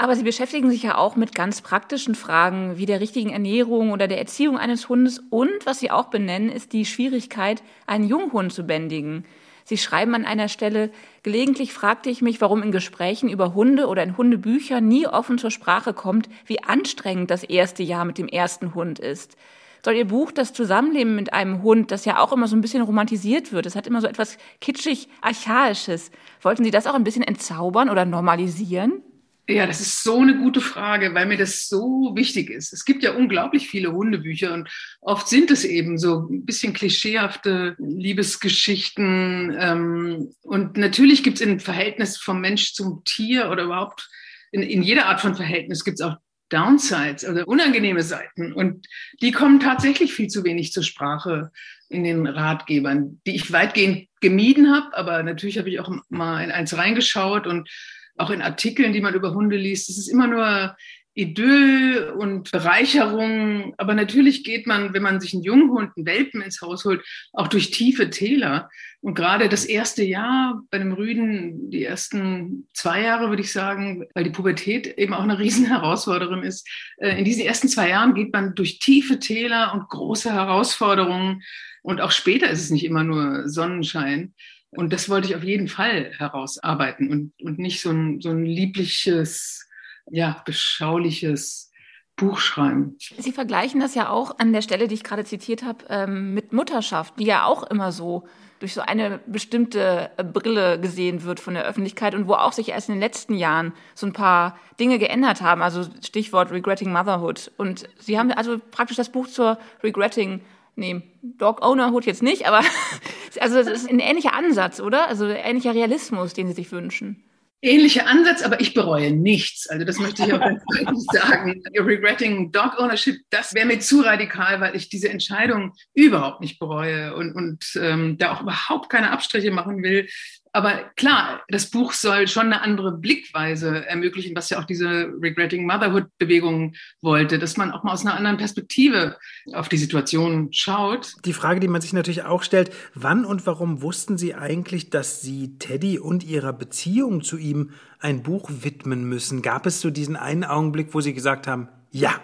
Aber 0.02 0.16
Sie 0.16 0.24
beschäftigen 0.24 0.68
sich 0.68 0.82
ja 0.82 0.98
auch 0.98 1.14
mit 1.14 1.32
ganz 1.32 1.60
praktischen 1.60 2.16
Fragen 2.16 2.76
wie 2.76 2.86
der 2.86 2.98
richtigen 2.98 3.30
Ernährung 3.30 3.92
oder 3.92 4.08
der 4.08 4.18
Erziehung 4.18 4.58
eines 4.58 4.88
Hundes. 4.88 5.20
Und 5.30 5.64
was 5.64 5.78
Sie 5.78 5.92
auch 5.92 6.06
benennen, 6.06 6.48
ist 6.48 6.72
die 6.72 6.86
Schwierigkeit, 6.86 7.62
einen 7.86 8.08
Junghund 8.08 8.52
zu 8.52 8.64
bändigen. 8.64 9.24
Sie 9.62 9.78
schreiben 9.78 10.16
an 10.16 10.24
einer 10.24 10.48
Stelle, 10.48 10.90
gelegentlich 11.22 11.72
fragte 11.72 12.10
ich 12.10 12.20
mich, 12.20 12.40
warum 12.40 12.64
in 12.64 12.72
Gesprächen 12.72 13.28
über 13.28 13.54
Hunde 13.54 13.86
oder 13.86 14.02
in 14.02 14.16
Hundebüchern 14.16 14.88
nie 14.88 15.06
offen 15.06 15.38
zur 15.38 15.52
Sprache 15.52 15.94
kommt, 15.94 16.28
wie 16.46 16.60
anstrengend 16.64 17.30
das 17.30 17.44
erste 17.44 17.84
Jahr 17.84 18.04
mit 18.04 18.18
dem 18.18 18.26
ersten 18.26 18.74
Hund 18.74 18.98
ist. 18.98 19.36
Soll 19.84 19.94
Ihr 19.94 20.08
Buch 20.08 20.32
das 20.32 20.52
Zusammenleben 20.52 21.14
mit 21.14 21.32
einem 21.32 21.62
Hund, 21.62 21.92
das 21.92 22.06
ja 22.06 22.18
auch 22.18 22.32
immer 22.32 22.48
so 22.48 22.56
ein 22.56 22.60
bisschen 22.60 22.82
romantisiert 22.82 23.52
wird, 23.52 23.66
es 23.66 23.76
hat 23.76 23.86
immer 23.86 24.00
so 24.00 24.08
etwas 24.08 24.36
kitschig 24.60 25.08
Archaisches. 25.20 26.10
Wollten 26.40 26.64
Sie 26.64 26.72
das 26.72 26.88
auch 26.88 26.94
ein 26.94 27.04
bisschen 27.04 27.22
entzaubern 27.22 27.88
oder 27.88 28.04
normalisieren? 28.04 29.00
Ja, 29.48 29.66
das 29.66 29.80
ist 29.80 30.04
so 30.04 30.20
eine 30.20 30.36
gute 30.36 30.60
Frage, 30.60 31.14
weil 31.14 31.26
mir 31.26 31.36
das 31.36 31.68
so 31.68 32.12
wichtig 32.14 32.48
ist. 32.48 32.72
Es 32.72 32.84
gibt 32.84 33.02
ja 33.02 33.12
unglaublich 33.12 33.68
viele 33.68 33.92
Hundebücher 33.92 34.54
und 34.54 34.68
oft 35.00 35.28
sind 35.28 35.50
es 35.50 35.64
eben 35.64 35.98
so 35.98 36.28
ein 36.30 36.44
bisschen 36.44 36.72
klischeehafte 36.72 37.74
Liebesgeschichten. 37.78 39.56
Ähm, 39.58 40.34
und 40.42 40.76
natürlich 40.76 41.24
gibt 41.24 41.40
es 41.40 41.46
im 41.46 41.58
Verhältnis 41.58 42.18
vom 42.18 42.40
Mensch 42.40 42.72
zum 42.72 43.02
Tier 43.04 43.50
oder 43.50 43.64
überhaupt 43.64 44.08
in, 44.52 44.62
in 44.62 44.82
jeder 44.82 45.06
Art 45.06 45.20
von 45.20 45.34
Verhältnis 45.34 45.82
gibt 45.82 45.98
es 45.98 46.06
auch 46.06 46.16
Downsides, 46.50 47.24
also 47.24 47.44
unangenehme 47.46 48.02
Seiten. 48.02 48.52
Und 48.52 48.86
die 49.22 49.32
kommen 49.32 49.58
tatsächlich 49.58 50.12
viel 50.12 50.28
zu 50.28 50.44
wenig 50.44 50.72
zur 50.72 50.82
Sprache 50.82 51.50
in 51.88 52.04
den 52.04 52.26
Ratgebern, 52.26 53.20
die 53.26 53.34
ich 53.34 53.52
weitgehend 53.52 54.08
gemieden 54.20 54.70
habe. 54.70 54.94
Aber 54.94 55.22
natürlich 55.22 55.58
habe 55.58 55.70
ich 55.70 55.80
auch 55.80 55.90
mal 56.10 56.44
in 56.44 56.50
eins 56.50 56.76
reingeschaut 56.76 57.46
und 57.46 57.70
auch 58.16 58.30
in 58.30 58.42
Artikeln, 58.42 58.92
die 58.92 59.00
man 59.00 59.14
über 59.14 59.34
Hunde 59.34 59.56
liest. 59.56 59.88
Es 59.88 59.98
ist 59.98 60.08
immer 60.08 60.26
nur 60.26 60.76
Idyll 61.14 62.14
und 62.16 62.50
Bereicherung. 62.52 63.74
Aber 63.76 63.94
natürlich 63.94 64.44
geht 64.44 64.66
man, 64.66 64.94
wenn 64.94 65.02
man 65.02 65.20
sich 65.20 65.34
einen 65.34 65.42
Junghund, 65.42 65.90
einen 65.96 66.06
Welpen 66.06 66.40
ins 66.40 66.60
Haus 66.62 66.84
holt, 66.84 67.04
auch 67.32 67.48
durch 67.48 67.70
tiefe 67.70 68.10
Täler. 68.10 68.70
Und 69.00 69.14
gerade 69.14 69.48
das 69.48 69.64
erste 69.64 70.04
Jahr 70.04 70.62
bei 70.70 70.78
dem 70.78 70.92
Rüden, 70.92 71.70
die 71.70 71.84
ersten 71.84 72.68
zwei 72.72 73.02
Jahre, 73.02 73.28
würde 73.28 73.42
ich 73.42 73.52
sagen, 73.52 74.06
weil 74.14 74.24
die 74.24 74.30
Pubertät 74.30 74.86
eben 74.98 75.12
auch 75.12 75.22
eine 75.22 75.38
riesen 75.38 75.66
Herausforderung 75.66 76.42
ist. 76.42 76.66
Äh, 76.98 77.18
in 77.18 77.24
diesen 77.24 77.44
ersten 77.44 77.68
zwei 77.68 77.90
Jahren 77.90 78.14
geht 78.14 78.32
man 78.32 78.54
durch 78.54 78.78
tiefe 78.78 79.18
Täler 79.18 79.74
und 79.74 79.88
große 79.88 80.32
Herausforderungen. 80.32 81.42
Und 81.82 82.00
auch 82.00 82.12
später 82.12 82.48
ist 82.48 82.62
es 82.62 82.70
nicht 82.70 82.84
immer 82.84 83.04
nur 83.04 83.48
Sonnenschein. 83.48 84.34
Und 84.74 84.92
das 84.92 85.08
wollte 85.08 85.28
ich 85.28 85.36
auf 85.36 85.44
jeden 85.44 85.68
Fall 85.68 86.12
herausarbeiten 86.16 87.10
und, 87.10 87.32
und 87.42 87.58
nicht 87.58 87.80
so 87.80 87.90
ein, 87.90 88.20
so 88.20 88.30
ein 88.30 88.44
liebliches, 88.44 89.68
ja, 90.10 90.42
beschauliches 90.46 91.70
Buch 92.16 92.38
schreiben. 92.38 92.96
Sie 93.18 93.32
vergleichen 93.32 93.80
das 93.80 93.94
ja 93.94 94.08
auch 94.08 94.38
an 94.38 94.52
der 94.52 94.62
Stelle, 94.62 94.88
die 94.88 94.94
ich 94.94 95.04
gerade 95.04 95.24
zitiert 95.24 95.62
habe, 95.62 95.84
ähm, 95.88 96.34
mit 96.34 96.52
Mutterschaft, 96.52 97.18
die 97.18 97.24
ja 97.24 97.44
auch 97.44 97.64
immer 97.64 97.92
so 97.92 98.26
durch 98.60 98.74
so 98.74 98.80
eine 98.80 99.18
bestimmte 99.26 100.10
Brille 100.32 100.78
gesehen 100.78 101.24
wird 101.24 101.40
von 101.40 101.54
der 101.54 101.64
Öffentlichkeit 101.64 102.14
und 102.14 102.28
wo 102.28 102.34
auch 102.34 102.52
sich 102.52 102.68
erst 102.68 102.88
in 102.88 102.94
den 102.94 103.00
letzten 103.00 103.34
Jahren 103.34 103.72
so 103.94 104.06
ein 104.06 104.12
paar 104.12 104.56
Dinge 104.78 105.00
geändert 105.00 105.42
haben. 105.42 105.62
Also 105.62 105.84
Stichwort 106.00 106.52
Regretting 106.52 106.92
Motherhood. 106.92 107.50
Und 107.56 107.88
Sie 107.98 108.18
haben 108.18 108.30
also 108.30 108.60
praktisch 108.70 108.96
das 108.96 109.10
Buch 109.10 109.26
zur 109.26 109.58
Regretting 109.82 110.42
Nee, 110.74 111.02
Dog 111.22 111.62
Owner 111.62 111.92
Hood 111.92 112.06
jetzt 112.06 112.22
nicht, 112.22 112.46
aber 112.46 112.60
also 113.40 113.58
es 113.58 113.66
ist 113.66 113.90
ein 113.90 113.98
ähnlicher 113.98 114.34
Ansatz, 114.34 114.80
oder? 114.80 115.08
Also 115.08 115.26
ähnlicher 115.26 115.74
Realismus, 115.74 116.32
den 116.32 116.48
Sie 116.48 116.54
sich 116.54 116.72
wünschen. 116.72 117.24
Ähnlicher 117.64 118.08
Ansatz, 118.08 118.42
aber 118.42 118.60
ich 118.60 118.74
bereue 118.74 119.12
nichts. 119.12 119.68
Also 119.68 119.84
das 119.84 119.98
möchte 120.00 120.24
ich 120.24 120.32
auch 120.32 120.40
ganz 120.40 120.64
deutlich 120.64 120.98
sagen. 121.12 121.62
Regretting 121.78 122.50
Dog 122.50 122.76
Ownership, 122.76 123.20
das 123.30 123.54
wäre 123.54 123.66
mir 123.66 123.78
zu 123.78 124.00
radikal, 124.00 124.60
weil 124.60 124.74
ich 124.74 124.88
diese 124.88 125.10
Entscheidung 125.10 125.72
überhaupt 125.94 126.40
nicht 126.40 126.58
bereue 126.58 127.14
und, 127.14 127.32
und 127.36 127.64
ähm, 127.80 128.18
da 128.18 128.32
auch 128.32 128.42
überhaupt 128.42 128.90
keine 128.90 129.12
Abstriche 129.12 129.52
machen 129.52 129.80
will. 129.84 130.08
Aber 130.54 130.90
klar, 130.96 131.42
das 131.48 131.70
Buch 131.70 131.92
soll 131.92 132.28
schon 132.28 132.46
eine 132.46 132.60
andere 132.60 132.92
Blickweise 132.92 133.86
ermöglichen, 133.86 134.36
was 134.36 134.50
ja 134.50 134.60
auch 134.60 134.64
diese 134.64 135.10
Regretting 135.20 135.66
Motherhood-Bewegung 135.66 136.74
wollte, 137.00 137.38
dass 137.38 137.56
man 137.56 137.70
auch 137.70 137.82
mal 137.84 137.92
aus 137.92 138.04
einer 138.04 138.14
anderen 138.14 138.36
Perspektive 138.36 139.16
auf 139.54 139.70
die 139.70 139.78
Situation 139.78 140.52
schaut. 140.52 141.14
Die 141.24 141.32
Frage, 141.32 141.60
die 141.60 141.68
man 141.68 141.80
sich 141.80 141.94
natürlich 141.94 142.24
auch 142.24 142.42
stellt, 142.42 142.70
wann 142.94 143.24
und 143.24 143.46
warum 143.46 143.80
wussten 143.80 144.18
Sie 144.18 144.34
eigentlich, 144.34 144.90
dass 144.90 145.22
Sie 145.22 145.58
Teddy 145.58 145.98
und 145.98 146.22
Ihrer 146.22 146.52
Beziehung 146.52 147.22
zu 147.22 147.38
ihm 147.38 147.70
ein 147.98 148.22
Buch 148.22 148.50
widmen 148.50 149.04
müssen? 149.04 149.40
Gab 149.40 149.64
es 149.64 149.80
so 149.80 149.88
diesen 149.88 150.16
einen 150.16 150.44
Augenblick, 150.44 150.92
wo 150.92 151.00
Sie 151.00 151.14
gesagt 151.14 151.46
haben, 151.46 151.68
ja, 151.90 152.20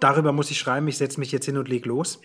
darüber 0.00 0.32
muss 0.32 0.50
ich 0.50 0.58
schreiben, 0.58 0.86
ich 0.88 0.98
setze 0.98 1.18
mich 1.18 1.32
jetzt 1.32 1.46
hin 1.46 1.56
und 1.56 1.68
leg 1.68 1.86
los? 1.86 2.20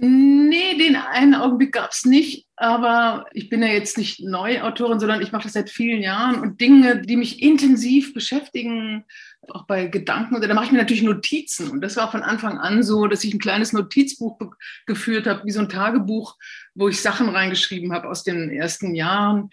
Nee, 0.00 0.78
den 0.78 0.94
einen 0.94 1.34
Augenblick 1.34 1.72
gab 1.72 1.90
es 1.90 2.04
nicht, 2.04 2.46
aber 2.54 3.26
ich 3.32 3.48
bin 3.48 3.62
ja 3.62 3.68
jetzt 3.68 3.98
nicht 3.98 4.20
Neuautorin, 4.20 5.00
sondern 5.00 5.20
ich 5.22 5.32
mache 5.32 5.42
das 5.42 5.54
seit 5.54 5.70
vielen 5.70 6.00
Jahren 6.00 6.40
und 6.40 6.60
Dinge, 6.60 7.02
die 7.02 7.16
mich 7.16 7.42
intensiv 7.42 8.14
beschäftigen, 8.14 9.04
auch 9.48 9.66
bei 9.66 9.86
Gedanken, 9.86 10.36
oder 10.36 10.46
da 10.46 10.54
mache 10.54 10.66
ich 10.66 10.72
mir 10.72 10.78
natürlich 10.78 11.02
Notizen. 11.02 11.68
Und 11.70 11.80
das 11.80 11.96
war 11.96 12.12
von 12.12 12.22
Anfang 12.22 12.58
an 12.58 12.84
so, 12.84 13.08
dass 13.08 13.24
ich 13.24 13.34
ein 13.34 13.40
kleines 13.40 13.72
Notizbuch 13.72 14.38
geführt 14.86 15.26
habe, 15.26 15.44
wie 15.44 15.50
so 15.50 15.60
ein 15.60 15.68
Tagebuch, 15.68 16.36
wo 16.74 16.88
ich 16.88 17.02
Sachen 17.02 17.28
reingeschrieben 17.28 17.92
habe 17.92 18.08
aus 18.08 18.22
den 18.22 18.50
ersten 18.50 18.94
Jahren 18.94 19.50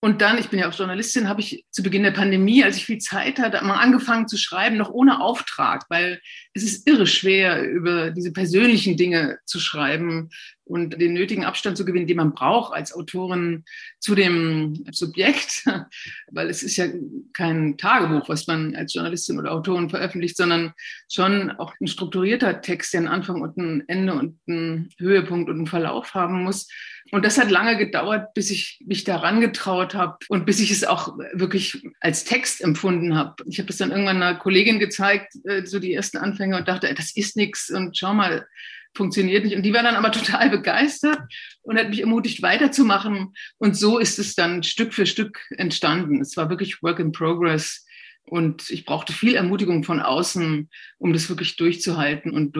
und 0.00 0.20
dann, 0.20 0.38
ich 0.38 0.48
bin 0.48 0.60
ja 0.60 0.68
auch 0.68 0.74
Journalistin, 0.74 1.28
habe 1.28 1.40
ich 1.40 1.64
zu 1.70 1.82
Beginn 1.82 2.04
der 2.04 2.12
Pandemie, 2.12 2.62
als 2.62 2.76
ich 2.76 2.86
viel 2.86 2.98
Zeit 2.98 3.40
hatte, 3.40 3.64
mal 3.64 3.78
angefangen 3.78 4.28
zu 4.28 4.36
schreiben, 4.36 4.76
noch 4.76 4.90
ohne 4.90 5.20
Auftrag, 5.20 5.86
weil 5.88 6.20
es 6.54 6.62
ist 6.62 6.86
irre 6.88 7.06
schwer, 7.06 7.68
über 7.68 8.12
diese 8.12 8.32
persönlichen 8.32 8.96
Dinge 8.96 9.38
zu 9.44 9.58
schreiben 9.58 10.30
und 10.62 11.00
den 11.00 11.14
nötigen 11.14 11.44
Abstand 11.44 11.76
zu 11.76 11.84
gewinnen, 11.84 12.06
den 12.06 12.18
man 12.18 12.32
braucht 12.32 12.74
als 12.74 12.94
Autorin 12.94 13.64
zu 13.98 14.14
dem 14.14 14.84
Subjekt, 14.92 15.64
weil 16.30 16.48
es 16.48 16.62
ist 16.62 16.76
ja 16.76 16.86
kein 17.32 17.76
Tagebuch, 17.76 18.28
was 18.28 18.46
man 18.46 18.76
als 18.76 18.94
Journalistin 18.94 19.38
oder 19.38 19.50
Autorin 19.50 19.90
veröffentlicht, 19.90 20.36
sondern 20.36 20.74
schon 21.10 21.50
auch 21.52 21.74
ein 21.80 21.88
strukturierter 21.88 22.60
Text, 22.60 22.92
der 22.92 23.00
einen 23.00 23.08
Anfang 23.08 23.40
und 23.40 23.56
ein 23.56 23.82
Ende 23.88 24.14
und 24.14 24.38
einen 24.46 24.90
Höhepunkt 24.98 25.50
und 25.50 25.56
einen 25.56 25.66
Verlauf 25.66 26.14
haben 26.14 26.44
muss. 26.44 26.68
Und 27.10 27.24
das 27.24 27.38
hat 27.38 27.50
lange 27.50 27.76
gedauert, 27.76 28.34
bis 28.34 28.50
ich 28.50 28.80
mich 28.84 29.04
daran 29.04 29.40
getraut 29.40 29.94
habe 29.94 30.18
und 30.28 30.44
bis 30.44 30.60
ich 30.60 30.70
es 30.70 30.84
auch 30.84 31.16
wirklich 31.32 31.82
als 32.00 32.24
Text 32.24 32.60
empfunden 32.60 33.16
habe. 33.16 33.44
Ich 33.46 33.58
habe 33.58 33.70
es 33.70 33.78
dann 33.78 33.90
irgendwann 33.90 34.22
einer 34.22 34.38
Kollegin 34.38 34.78
gezeigt, 34.78 35.34
äh, 35.44 35.64
so 35.64 35.78
die 35.78 35.94
ersten 35.94 36.18
Anfänge 36.18 36.56
und 36.56 36.68
dachte, 36.68 36.92
das 36.94 37.16
ist 37.16 37.36
nichts 37.36 37.70
und 37.70 37.96
schau 37.96 38.12
mal, 38.12 38.46
funktioniert 38.94 39.44
nicht. 39.44 39.56
Und 39.56 39.62
die 39.62 39.72
war 39.72 39.82
dann 39.82 39.96
aber 39.96 40.12
total 40.12 40.50
begeistert 40.50 41.20
und 41.62 41.78
hat 41.78 41.90
mich 41.90 42.00
ermutigt, 42.00 42.42
weiterzumachen. 42.42 43.34
Und 43.58 43.76
so 43.76 43.98
ist 43.98 44.18
es 44.18 44.34
dann 44.34 44.62
Stück 44.62 44.92
für 44.92 45.06
Stück 45.06 45.40
entstanden. 45.50 46.20
Es 46.20 46.36
war 46.36 46.50
wirklich 46.50 46.82
Work 46.82 46.98
in 46.98 47.12
Progress. 47.12 47.86
Und 48.24 48.68
ich 48.68 48.84
brauchte 48.84 49.14
viel 49.14 49.34
Ermutigung 49.34 49.84
von 49.84 50.00
außen, 50.00 50.68
um 50.98 51.12
das 51.14 51.30
wirklich 51.30 51.56
durchzuhalten 51.56 52.32
und 52.32 52.54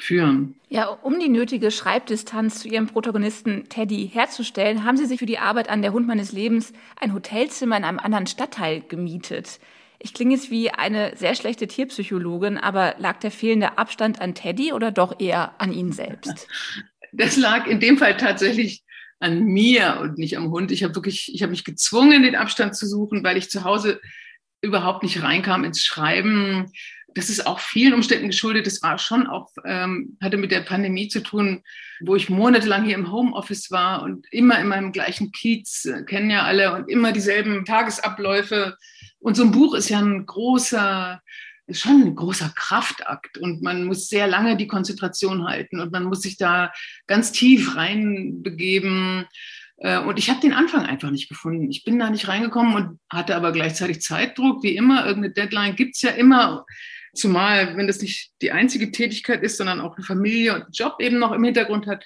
durchzuführen. 0.00 0.54
Ja, 0.68 0.86
um 0.86 1.18
die 1.18 1.28
nötige 1.28 1.70
Schreibdistanz 1.70 2.60
zu 2.60 2.68
Ihrem 2.68 2.86
Protagonisten 2.86 3.68
Teddy 3.68 4.08
herzustellen, 4.12 4.84
haben 4.84 4.96
Sie 4.96 5.06
sich 5.06 5.18
für 5.18 5.26
die 5.26 5.38
Arbeit 5.38 5.68
an 5.68 5.82
der 5.82 5.92
Hund 5.92 6.06
meines 6.06 6.32
Lebens 6.32 6.72
ein 6.96 7.12
Hotelzimmer 7.12 7.76
in 7.76 7.84
einem 7.84 7.98
anderen 7.98 8.26
Stadtteil 8.26 8.80
gemietet. 8.80 9.60
Ich 9.98 10.14
klinge 10.14 10.34
jetzt 10.34 10.50
wie 10.50 10.70
eine 10.70 11.16
sehr 11.16 11.34
schlechte 11.34 11.66
Tierpsychologin, 11.66 12.56
aber 12.56 12.94
lag 12.98 13.18
der 13.20 13.30
fehlende 13.30 13.76
Abstand 13.78 14.20
an 14.20 14.34
Teddy 14.34 14.72
oder 14.72 14.90
doch 14.90 15.20
eher 15.20 15.54
an 15.58 15.72
ihn 15.72 15.92
selbst? 15.92 16.48
Das 17.12 17.36
lag 17.36 17.66
in 17.66 17.80
dem 17.80 17.98
Fall 17.98 18.16
tatsächlich 18.16 18.84
an 19.18 19.42
mir 19.42 19.98
und 20.00 20.16
nicht 20.16 20.36
am 20.36 20.52
Hund. 20.52 20.70
Ich 20.70 20.84
habe 20.84 20.94
wirklich, 20.94 21.34
ich 21.34 21.42
habe 21.42 21.50
mich 21.50 21.64
gezwungen, 21.64 22.22
den 22.22 22.36
Abstand 22.36 22.76
zu 22.76 22.86
suchen, 22.86 23.24
weil 23.24 23.36
ich 23.36 23.50
zu 23.50 23.64
Hause 23.64 24.00
überhaupt 24.62 25.02
nicht 25.02 25.20
reinkam 25.20 25.64
ins 25.64 25.84
Schreiben. 25.84 26.70
Das 27.14 27.28
ist 27.28 27.46
auch 27.46 27.60
vielen 27.60 27.94
Umständen 27.94 28.28
geschuldet. 28.28 28.66
Das 28.66 28.82
war 28.82 28.98
schon 28.98 29.26
auch, 29.26 29.48
ähm, 29.64 30.16
hatte 30.22 30.36
mit 30.36 30.52
der 30.52 30.60
Pandemie 30.60 31.08
zu 31.08 31.20
tun, 31.20 31.62
wo 32.00 32.14
ich 32.14 32.28
monatelang 32.28 32.84
hier 32.84 32.94
im 32.94 33.10
Homeoffice 33.10 33.70
war 33.70 34.02
und 34.02 34.26
immer 34.30 34.58
in 34.58 34.68
meinem 34.68 34.92
gleichen 34.92 35.32
Kiez, 35.32 35.86
äh, 35.86 36.04
kennen 36.04 36.30
ja 36.30 36.44
alle, 36.44 36.74
und 36.74 36.88
immer 36.88 37.12
dieselben 37.12 37.64
Tagesabläufe 37.64 38.76
und 39.20 39.36
so 39.36 39.44
ein 39.44 39.52
Buch 39.52 39.74
ist 39.74 39.90
ja 39.90 39.98
ein 39.98 40.26
großer, 40.26 41.20
ist 41.66 41.80
schon 41.80 42.02
ein 42.02 42.14
großer 42.16 42.52
Kraftakt 42.56 43.38
und 43.38 43.62
man 43.62 43.84
muss 43.84 44.08
sehr 44.08 44.26
lange 44.26 44.56
die 44.56 44.66
Konzentration 44.66 45.46
halten 45.46 45.78
und 45.78 45.92
man 45.92 46.04
muss 46.04 46.22
sich 46.22 46.36
da 46.38 46.72
ganz 47.06 47.30
tief 47.30 47.76
reinbegeben. 47.76 49.26
Äh, 49.76 49.98
und 50.00 50.18
ich 50.18 50.30
habe 50.30 50.40
den 50.40 50.54
Anfang 50.54 50.86
einfach 50.86 51.10
nicht 51.10 51.28
gefunden. 51.28 51.70
Ich 51.70 51.84
bin 51.84 51.98
da 51.98 52.10
nicht 52.10 52.28
reingekommen 52.28 52.74
und 52.74 53.00
hatte 53.10 53.36
aber 53.36 53.52
gleichzeitig 53.52 54.00
Zeitdruck. 54.00 54.62
Wie 54.62 54.74
immer, 54.74 55.06
irgendeine 55.06 55.34
Deadline 55.34 55.76
gibt's 55.76 56.02
ja 56.02 56.10
immer. 56.10 56.64
Zumal, 57.14 57.76
wenn 57.76 57.86
das 57.86 58.00
nicht 58.00 58.32
die 58.42 58.52
einzige 58.52 58.90
Tätigkeit 58.90 59.42
ist, 59.42 59.56
sondern 59.56 59.80
auch 59.80 59.96
eine 59.96 60.04
Familie 60.04 60.54
und 60.54 60.62
einen 60.62 60.72
Job 60.72 60.96
eben 61.00 61.18
noch 61.18 61.32
im 61.32 61.44
Hintergrund 61.44 61.86
hat, 61.86 62.04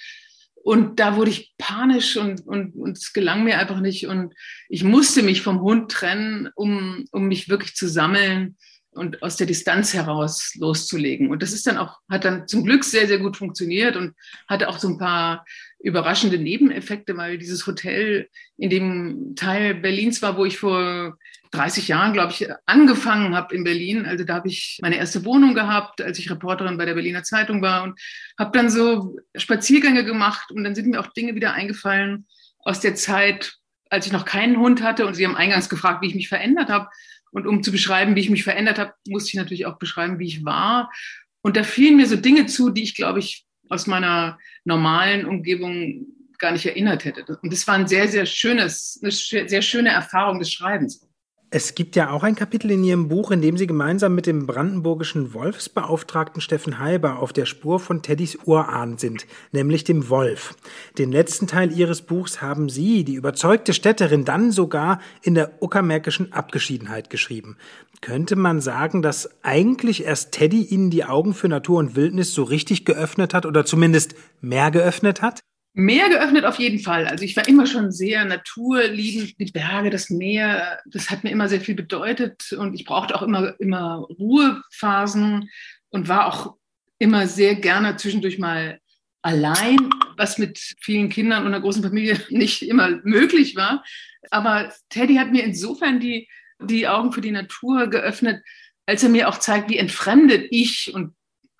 und 0.64 0.98
da 0.98 1.16
wurde 1.16 1.30
ich 1.30 1.52
panisch 1.58 2.16
und, 2.16 2.40
und, 2.46 2.74
und 2.74 2.96
es 2.96 3.12
gelang 3.12 3.44
mir 3.44 3.58
einfach 3.58 3.80
nicht. 3.80 4.06
Und 4.06 4.32
ich 4.70 4.82
musste 4.82 5.22
mich 5.22 5.42
vom 5.42 5.60
Hund 5.60 5.92
trennen, 5.92 6.48
um, 6.54 7.04
um 7.10 7.26
mich 7.28 7.50
wirklich 7.50 7.74
zu 7.74 7.86
sammeln 7.86 8.56
und 8.94 9.22
aus 9.22 9.36
der 9.36 9.46
Distanz 9.46 9.94
heraus 9.94 10.54
loszulegen. 10.58 11.30
Und 11.30 11.42
das 11.42 11.52
ist 11.52 11.66
dann 11.66 11.78
auch, 11.78 11.98
hat 12.08 12.24
dann 12.24 12.46
zum 12.48 12.64
Glück 12.64 12.84
sehr, 12.84 13.06
sehr 13.06 13.18
gut 13.18 13.36
funktioniert 13.36 13.96
und 13.96 14.14
hatte 14.48 14.68
auch 14.68 14.78
so 14.78 14.88
ein 14.88 14.98
paar 14.98 15.44
überraschende 15.80 16.38
Nebeneffekte, 16.38 17.16
weil 17.16 17.38
dieses 17.38 17.66
Hotel 17.66 18.28
in 18.56 18.70
dem 18.70 19.34
Teil 19.36 19.74
Berlins 19.74 20.22
war, 20.22 20.36
wo 20.36 20.44
ich 20.44 20.58
vor 20.58 21.18
30 21.54 21.88
Jahren, 21.88 22.12
glaube 22.12 22.32
ich, 22.32 22.48
angefangen 22.66 23.34
habe 23.34 23.54
in 23.54 23.64
Berlin. 23.64 24.06
Also 24.06 24.24
da 24.24 24.34
habe 24.34 24.48
ich 24.48 24.78
meine 24.82 24.96
erste 24.96 25.24
Wohnung 25.24 25.54
gehabt, 25.54 26.02
als 26.02 26.18
ich 26.18 26.30
Reporterin 26.30 26.76
bei 26.76 26.84
der 26.84 26.94
Berliner 26.94 27.22
Zeitung 27.22 27.62
war 27.62 27.84
und 27.84 28.00
habe 28.38 28.56
dann 28.56 28.70
so 28.70 29.16
Spaziergänge 29.36 30.04
gemacht 30.04 30.50
und 30.50 30.64
dann 30.64 30.74
sind 30.74 30.88
mir 30.88 31.00
auch 31.00 31.12
Dinge 31.12 31.34
wieder 31.34 31.52
eingefallen 31.52 32.26
aus 32.58 32.80
der 32.80 32.94
Zeit, 32.94 33.56
als 33.88 34.06
ich 34.06 34.12
noch 34.12 34.24
keinen 34.24 34.58
Hund 34.58 34.82
hatte 34.82 35.06
und 35.06 35.14
Sie 35.14 35.24
haben 35.24 35.36
eingangs 35.36 35.68
gefragt, 35.68 36.02
wie 36.02 36.08
ich 36.08 36.14
mich 36.14 36.28
verändert 36.28 36.70
habe. 36.70 36.88
Und 37.34 37.48
um 37.48 37.64
zu 37.64 37.72
beschreiben, 37.72 38.14
wie 38.14 38.20
ich 38.20 38.30
mich 38.30 38.44
verändert 38.44 38.78
habe, 38.78 38.94
musste 39.08 39.30
ich 39.30 39.34
natürlich 39.34 39.66
auch 39.66 39.78
beschreiben, 39.78 40.20
wie 40.20 40.26
ich 40.26 40.44
war. 40.44 40.90
Und 41.42 41.56
da 41.56 41.64
fielen 41.64 41.96
mir 41.96 42.06
so 42.06 42.14
Dinge 42.14 42.46
zu, 42.46 42.70
die 42.70 42.84
ich, 42.84 42.94
glaube 42.94 43.18
ich, 43.18 43.44
aus 43.68 43.88
meiner 43.88 44.38
normalen 44.64 45.26
Umgebung 45.26 46.06
gar 46.38 46.52
nicht 46.52 46.64
erinnert 46.64 47.04
hätte. 47.04 47.24
Und 47.42 47.52
das 47.52 47.66
war 47.66 47.74
ein 47.74 47.88
sehr, 47.88 48.06
sehr 48.06 48.24
schönes, 48.24 49.00
eine 49.02 49.10
sehr 49.10 49.62
schöne 49.62 49.90
Erfahrung 49.90 50.38
des 50.38 50.52
Schreibens. 50.52 51.04
Es 51.56 51.76
gibt 51.76 51.94
ja 51.94 52.10
auch 52.10 52.24
ein 52.24 52.34
Kapitel 52.34 52.72
in 52.72 52.82
Ihrem 52.82 53.06
Buch, 53.06 53.30
in 53.30 53.40
dem 53.40 53.56
Sie 53.56 53.68
gemeinsam 53.68 54.16
mit 54.16 54.26
dem 54.26 54.44
brandenburgischen 54.44 55.34
Wolfsbeauftragten 55.34 56.40
Steffen 56.40 56.80
Heiber 56.80 57.20
auf 57.20 57.32
der 57.32 57.46
Spur 57.46 57.78
von 57.78 58.02
Teddys 58.02 58.36
Urahn 58.44 58.98
sind, 58.98 59.24
nämlich 59.52 59.84
dem 59.84 60.08
Wolf. 60.08 60.56
Den 60.98 61.12
letzten 61.12 61.46
Teil 61.46 61.70
Ihres 61.70 62.02
Buchs 62.02 62.42
haben 62.42 62.68
Sie, 62.68 63.04
die 63.04 63.14
überzeugte 63.14 63.72
Städterin, 63.72 64.24
dann 64.24 64.50
sogar 64.50 65.00
in 65.22 65.36
der 65.36 65.62
uckermärkischen 65.62 66.32
Abgeschiedenheit 66.32 67.08
geschrieben. 67.08 67.56
Könnte 68.00 68.34
man 68.34 68.60
sagen, 68.60 69.00
dass 69.00 69.30
eigentlich 69.44 70.02
erst 70.02 70.32
Teddy 70.32 70.62
Ihnen 70.62 70.90
die 70.90 71.04
Augen 71.04 71.34
für 71.34 71.48
Natur 71.48 71.78
und 71.78 71.94
Wildnis 71.94 72.34
so 72.34 72.42
richtig 72.42 72.84
geöffnet 72.84 73.32
hat 73.32 73.46
oder 73.46 73.64
zumindest 73.64 74.16
mehr 74.40 74.72
geöffnet 74.72 75.22
hat? 75.22 75.38
Mehr 75.76 76.08
geöffnet 76.08 76.44
auf 76.44 76.60
jeden 76.60 76.78
Fall. 76.78 77.08
Also 77.08 77.24
ich 77.24 77.36
war 77.36 77.48
immer 77.48 77.66
schon 77.66 77.90
sehr 77.90 78.24
naturliebend. 78.24 79.34
Die 79.40 79.50
Berge, 79.50 79.90
das 79.90 80.08
Meer, 80.08 80.80
das 80.86 81.10
hat 81.10 81.24
mir 81.24 81.30
immer 81.30 81.48
sehr 81.48 81.60
viel 81.60 81.74
bedeutet 81.74 82.52
und 82.52 82.74
ich 82.74 82.84
brauchte 82.84 83.16
auch 83.16 83.22
immer, 83.22 83.58
immer 83.58 84.06
Ruhephasen 84.08 85.50
und 85.88 86.08
war 86.08 86.26
auch 86.26 86.54
immer 86.98 87.26
sehr 87.26 87.56
gerne 87.56 87.96
zwischendurch 87.96 88.38
mal 88.38 88.78
allein, 89.22 89.78
was 90.16 90.38
mit 90.38 90.60
vielen 90.80 91.08
Kindern 91.08 91.40
und 91.40 91.48
einer 91.48 91.60
großen 91.60 91.82
Familie 91.82 92.20
nicht 92.28 92.62
immer 92.62 93.00
möglich 93.02 93.56
war. 93.56 93.82
Aber 94.30 94.72
Teddy 94.90 95.16
hat 95.16 95.32
mir 95.32 95.42
insofern 95.42 95.98
die, 95.98 96.28
die 96.60 96.86
Augen 96.86 97.12
für 97.12 97.20
die 97.20 97.32
Natur 97.32 97.88
geöffnet, 97.88 98.44
als 98.86 99.02
er 99.02 99.08
mir 99.08 99.28
auch 99.28 99.38
zeigt, 99.38 99.70
wie 99.70 99.78
entfremdet 99.78 100.46
ich 100.50 100.94
und 100.94 101.14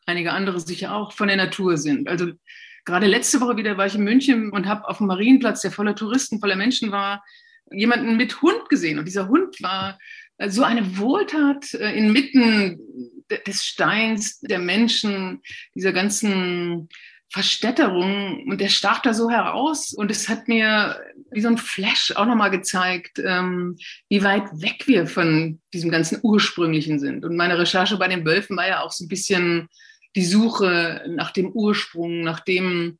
einige 0.06 0.32
andere 0.32 0.60
sicher 0.60 0.94
auch 0.94 1.12
von 1.12 1.26
der 1.26 1.36
Natur 1.36 1.78
sind. 1.78 2.08
Also 2.08 2.32
Gerade 2.84 3.06
letzte 3.06 3.40
Woche 3.40 3.56
wieder 3.56 3.76
war 3.78 3.86
ich 3.86 3.94
in 3.94 4.04
München 4.04 4.50
und 4.50 4.66
habe 4.66 4.88
auf 4.88 4.98
dem 4.98 5.06
Marienplatz, 5.06 5.62
der 5.62 5.70
voller 5.70 5.94
Touristen, 5.94 6.40
voller 6.40 6.56
Menschen 6.56 6.90
war, 6.90 7.24
jemanden 7.72 8.16
mit 8.16 8.42
Hund 8.42 8.68
gesehen. 8.68 8.98
Und 8.98 9.06
dieser 9.06 9.28
Hund 9.28 9.62
war 9.62 9.98
äh, 10.38 10.50
so 10.50 10.62
eine 10.62 10.98
Wohltat 10.98 11.74
äh, 11.74 11.96
inmitten 11.96 12.78
des 13.46 13.64
Steins, 13.64 14.40
der 14.40 14.58
Menschen, 14.58 15.40
dieser 15.74 15.92
ganzen 15.92 16.88
Verstädterung. 17.30 18.44
Und 18.46 18.60
der 18.60 18.68
stach 18.68 19.00
da 19.00 19.14
so 19.14 19.30
heraus. 19.30 19.92
Und 19.92 20.10
es 20.10 20.28
hat 20.28 20.46
mir 20.46 21.00
wie 21.30 21.40
so 21.40 21.48
ein 21.48 21.58
Flash 21.58 22.12
auch 22.14 22.26
nochmal 22.26 22.50
gezeigt, 22.50 23.18
ähm, 23.18 23.76
wie 24.08 24.22
weit 24.22 24.44
weg 24.60 24.86
wir 24.86 25.06
von 25.06 25.60
diesem 25.72 25.90
ganzen 25.90 26.20
Ursprünglichen 26.22 27.00
sind. 27.00 27.24
Und 27.24 27.36
meine 27.36 27.58
Recherche 27.58 27.96
bei 27.96 28.08
den 28.08 28.24
Wölfen 28.24 28.56
war 28.56 28.68
ja 28.68 28.82
auch 28.82 28.92
so 28.92 29.04
ein 29.04 29.08
bisschen 29.08 29.68
die 30.14 30.24
Suche 30.24 31.04
nach 31.08 31.30
dem 31.30 31.50
Ursprung, 31.50 32.22
nach 32.22 32.40
dem 32.40 32.98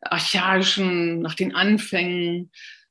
Archaischen, 0.00 1.20
nach 1.20 1.34
den 1.34 1.54
Anfängen. 1.54 2.50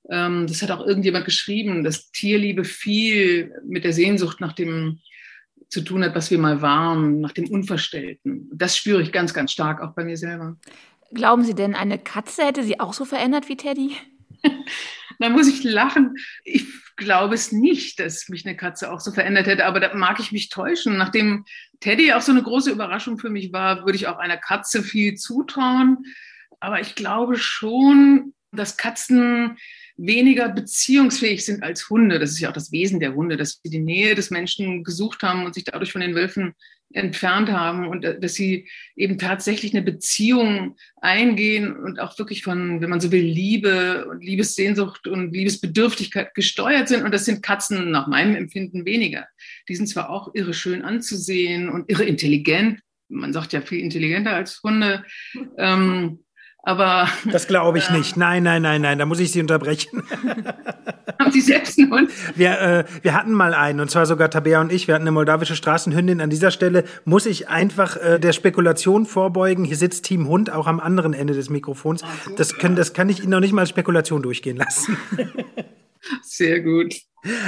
Ähm, 0.09 0.47
das 0.47 0.61
hat 0.61 0.71
auch 0.71 0.85
irgendjemand 0.85 1.25
geschrieben, 1.25 1.83
dass 1.83 2.11
Tierliebe 2.11 2.63
viel 2.63 3.53
mit 3.65 3.83
der 3.83 3.93
Sehnsucht 3.93 4.41
nach 4.41 4.53
dem 4.53 4.99
zu 5.69 5.81
tun 5.81 6.03
hat, 6.03 6.15
was 6.15 6.31
wir 6.31 6.37
mal 6.37 6.61
waren, 6.61 7.19
nach 7.19 7.33
dem 7.33 7.49
Unverstellten. 7.49 8.49
Das 8.53 8.77
spüre 8.77 9.01
ich 9.01 9.11
ganz, 9.11 9.33
ganz 9.33 9.51
stark 9.51 9.81
auch 9.81 9.93
bei 9.93 10.05
mir 10.05 10.15
selber. 10.17 10.55
Glauben 11.13 11.43
Sie 11.43 11.55
denn, 11.55 11.75
eine 11.75 11.97
Katze 11.97 12.45
hätte 12.45 12.63
Sie 12.63 12.79
auch 12.79 12.93
so 12.93 13.05
verändert 13.05 13.49
wie 13.49 13.57
Teddy? 13.57 13.91
da 15.19 15.29
muss 15.29 15.47
ich 15.47 15.63
lachen. 15.63 16.15
Ich 16.43 16.65
glaube 16.95 17.35
es 17.35 17.51
nicht, 17.51 17.99
dass 17.99 18.29
mich 18.29 18.45
eine 18.45 18.57
Katze 18.57 18.91
auch 18.91 18.99
so 18.99 19.11
verändert 19.11 19.47
hätte, 19.47 19.65
aber 19.65 19.79
da 19.79 19.93
mag 19.93 20.19
ich 20.19 20.31
mich 20.31 20.49
täuschen. 20.49 20.97
Nachdem 20.97 21.45
Teddy 21.79 22.13
auch 22.13 22.21
so 22.21 22.31
eine 22.31 22.43
große 22.43 22.71
Überraschung 22.71 23.19
für 23.19 23.29
mich 23.29 23.53
war, 23.53 23.85
würde 23.85 23.95
ich 23.95 24.07
auch 24.07 24.17
einer 24.17 24.37
Katze 24.37 24.83
viel 24.83 25.15
zutrauen. 25.15 25.99
Aber 26.59 26.81
ich 26.81 26.95
glaube 26.95 27.37
schon, 27.37 28.33
dass 28.51 28.77
Katzen 28.77 29.57
weniger 29.95 30.49
beziehungsfähig 30.49 31.43
sind 31.45 31.63
als 31.63 31.89
Hunde. 31.89 32.19
Das 32.19 32.31
ist 32.31 32.39
ja 32.39 32.49
auch 32.49 32.53
das 32.53 32.71
Wesen 32.71 32.99
der 32.99 33.15
Hunde, 33.15 33.37
dass 33.37 33.59
sie 33.63 33.69
die 33.69 33.79
Nähe 33.79 34.15
des 34.15 34.29
Menschen 34.29 34.83
gesucht 34.83 35.23
haben 35.23 35.45
und 35.45 35.53
sich 35.53 35.63
dadurch 35.63 35.91
von 35.91 36.01
den 36.01 36.15
Wölfen 36.15 36.53
entfernt 36.93 37.51
haben 37.51 37.87
und 37.87 38.05
äh, 38.05 38.19
dass 38.19 38.33
sie 38.33 38.67
eben 38.95 39.17
tatsächlich 39.17 39.73
eine 39.73 39.83
Beziehung 39.83 40.77
eingehen 41.01 41.75
und 41.75 41.99
auch 41.99 42.17
wirklich 42.17 42.43
von, 42.43 42.81
wenn 42.81 42.89
man 42.89 43.01
so 43.01 43.11
will, 43.11 43.23
Liebe 43.23 44.07
und 44.09 44.23
Liebessehnsucht 44.23 45.07
und 45.07 45.33
Liebesbedürftigkeit 45.33 46.33
gesteuert 46.33 46.87
sind. 46.87 47.03
Und 47.03 47.13
das 47.13 47.25
sind 47.25 47.43
Katzen 47.43 47.91
nach 47.91 48.07
meinem 48.07 48.35
Empfinden 48.35 48.85
weniger. 48.85 49.27
Die 49.67 49.75
sind 49.75 49.87
zwar 49.87 50.09
auch 50.09 50.33
irre 50.33 50.53
schön 50.53 50.81
anzusehen 50.81 51.69
und 51.69 51.89
irre 51.91 52.05
intelligent. 52.05 52.79
Man 53.09 53.33
sagt 53.33 53.53
ja 53.53 53.61
viel 53.61 53.79
intelligenter 53.79 54.33
als 54.33 54.61
Hunde. 54.63 55.03
Ähm, 55.57 56.19
aber. 56.67 57.07
Das 57.31 57.47
glaube 57.47 57.77
ich 57.77 57.89
äh, 57.89 57.97
nicht. 57.97 58.17
Nein, 58.17 58.43
nein, 58.43 58.61
nein, 58.61 58.81
nein, 58.81 58.99
da 58.99 59.05
muss 59.05 59.19
ich 59.19 59.31
Sie 59.31 59.39
unterbrechen. 59.39 60.03
Haben 61.19 61.31
Sie 61.31 61.41
selbst 61.41 61.79
einen 61.79 61.91
Hund? 61.91 62.11
Wir, 62.35 62.59
äh, 62.59 62.85
wir 63.01 63.13
hatten 63.13 63.31
mal 63.31 63.53
einen, 63.53 63.79
und 63.79 63.89
zwar 63.89 64.05
sogar 64.05 64.29
Tabea 64.29 64.61
und 64.61 64.71
ich. 64.71 64.87
Wir 64.87 64.95
hatten 64.95 65.03
eine 65.03 65.11
moldawische 65.11 65.55
Straßenhündin. 65.55 66.21
An 66.21 66.29
dieser 66.29 66.51
Stelle 66.51 66.83
muss 67.05 67.25
ich 67.25 67.47
einfach 67.47 67.97
äh, 67.97 68.19
der 68.19 68.33
Spekulation 68.33 69.05
vorbeugen. 69.05 69.63
Hier 69.63 69.77
sitzt 69.77 70.05
Team 70.05 70.27
Hund 70.27 70.51
auch 70.51 70.67
am 70.67 70.79
anderen 70.79 71.13
Ende 71.13 71.33
des 71.33 71.49
Mikrofons. 71.49 72.03
Das, 72.35 72.57
können, 72.57 72.75
das 72.75 72.93
kann 72.93 73.09
ich 73.09 73.21
Ihnen 73.21 73.31
noch 73.31 73.39
nicht 73.39 73.53
mal 73.53 73.61
als 73.61 73.69
Spekulation 73.69 74.21
durchgehen 74.21 74.57
lassen. 74.57 74.97
Sehr 76.21 76.61
gut. 76.61 76.95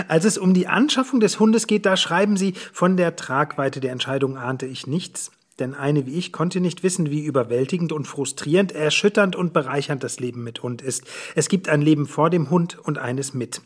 Als 0.08 0.26
es 0.26 0.38
um 0.38 0.54
die 0.54 0.68
Anschaffung 0.68 1.20
des 1.20 1.40
Hundes 1.40 1.68
geht, 1.68 1.86
da 1.86 1.96
schreiben 1.96 2.38
Sie, 2.38 2.54
von 2.74 2.98
der 2.98 3.16
Tragweite 3.16 3.80
der 3.80 3.92
Entscheidung 3.92 4.38
ahnte 4.38 4.66
ich 4.66 4.88
nichts 4.88 5.32
denn 5.60 5.74
eine 5.74 6.06
wie 6.06 6.18
ich 6.18 6.32
konnte 6.32 6.60
nicht 6.62 6.84
wissen, 6.84 7.10
wie 7.10 7.24
überwältigend 7.24 7.92
und 7.92 8.06
frustrierend, 8.06 8.72
erschütternd 8.72 9.36
und 9.36 9.54
bereichernd 9.54 10.04
das 10.04 10.20
Leben 10.20 10.44
mit 10.44 10.64
Hund 10.64 10.82
ist. 10.82 11.06
Es 11.36 11.50
gibt 11.50 11.70
ein 11.70 11.82
Leben 11.82 12.08
vor 12.08 12.30
dem 12.30 12.50
Hund 12.50 12.78
und 12.80 12.98
eines 12.98 13.34
mit. 13.34 13.62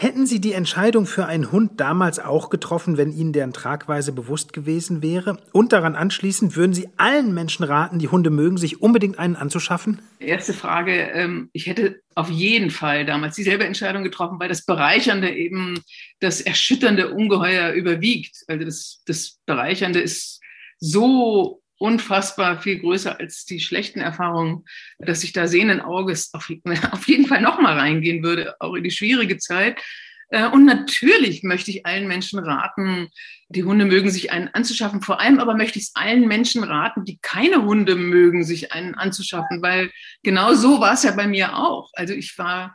Hätten 0.00 0.26
Sie 0.26 0.40
die 0.40 0.52
Entscheidung 0.52 1.06
für 1.06 1.26
einen 1.26 1.50
Hund 1.50 1.80
damals 1.80 2.20
auch 2.20 2.50
getroffen, 2.50 2.96
wenn 2.96 3.10
Ihnen 3.10 3.32
deren 3.32 3.52
Tragweise 3.52 4.12
bewusst 4.12 4.52
gewesen 4.52 5.02
wäre? 5.02 5.38
Und 5.50 5.72
daran 5.72 5.96
anschließend, 5.96 6.54
würden 6.54 6.72
Sie 6.72 6.88
allen 6.98 7.34
Menschen 7.34 7.64
raten, 7.64 7.98
die 7.98 8.06
Hunde 8.06 8.30
mögen, 8.30 8.58
sich 8.58 8.80
unbedingt 8.80 9.18
einen 9.18 9.34
anzuschaffen? 9.34 10.00
Erste 10.20 10.52
Frage. 10.52 10.92
Ähm, 10.92 11.50
ich 11.52 11.66
hätte 11.66 12.00
auf 12.14 12.30
jeden 12.30 12.70
Fall 12.70 13.06
damals 13.06 13.34
dieselbe 13.34 13.64
Entscheidung 13.64 14.04
getroffen, 14.04 14.38
weil 14.38 14.48
das 14.48 14.64
Bereichernde 14.64 15.34
eben 15.34 15.80
das 16.20 16.42
erschütternde 16.42 17.12
Ungeheuer 17.12 17.72
überwiegt. 17.72 18.44
Also 18.46 18.66
das, 18.66 19.02
das 19.04 19.40
Bereichernde 19.46 19.98
ist 19.98 20.40
so 20.78 21.62
unfassbar 21.78 22.60
viel 22.60 22.80
größer 22.80 23.18
als 23.18 23.44
die 23.44 23.60
schlechten 23.60 24.00
Erfahrungen, 24.00 24.64
dass 24.98 25.22
ich 25.22 25.32
da 25.32 25.46
sehenden 25.46 25.80
Auges 25.80 26.34
auf, 26.34 26.50
auf 26.90 27.08
jeden 27.08 27.26
Fall 27.26 27.40
nochmal 27.40 27.78
reingehen 27.78 28.22
würde, 28.22 28.56
auch 28.60 28.74
in 28.74 28.84
die 28.84 28.90
schwierige 28.90 29.38
Zeit. 29.38 29.80
Äh, 30.30 30.48
und 30.48 30.64
natürlich 30.64 31.42
möchte 31.42 31.70
ich 31.70 31.86
allen 31.86 32.08
Menschen 32.08 32.38
raten, 32.38 33.08
die 33.48 33.64
Hunde 33.64 33.84
mögen, 33.86 34.10
sich 34.10 34.30
einen 34.32 34.48
anzuschaffen. 34.48 35.02
Vor 35.02 35.20
allem 35.20 35.38
aber 35.38 35.56
möchte 35.56 35.78
ich 35.78 35.86
es 35.86 35.94
allen 35.94 36.26
Menschen 36.26 36.64
raten, 36.64 37.04
die 37.04 37.18
keine 37.22 37.64
Hunde 37.64 37.94
mögen, 37.94 38.44
sich 38.44 38.72
einen 38.72 38.94
anzuschaffen, 38.94 39.62
weil 39.62 39.90
genau 40.22 40.54
so 40.54 40.80
war 40.80 40.94
es 40.94 41.04
ja 41.04 41.12
bei 41.12 41.26
mir 41.26 41.56
auch. 41.56 41.90
Also 41.94 42.12
ich 42.12 42.36
war 42.38 42.74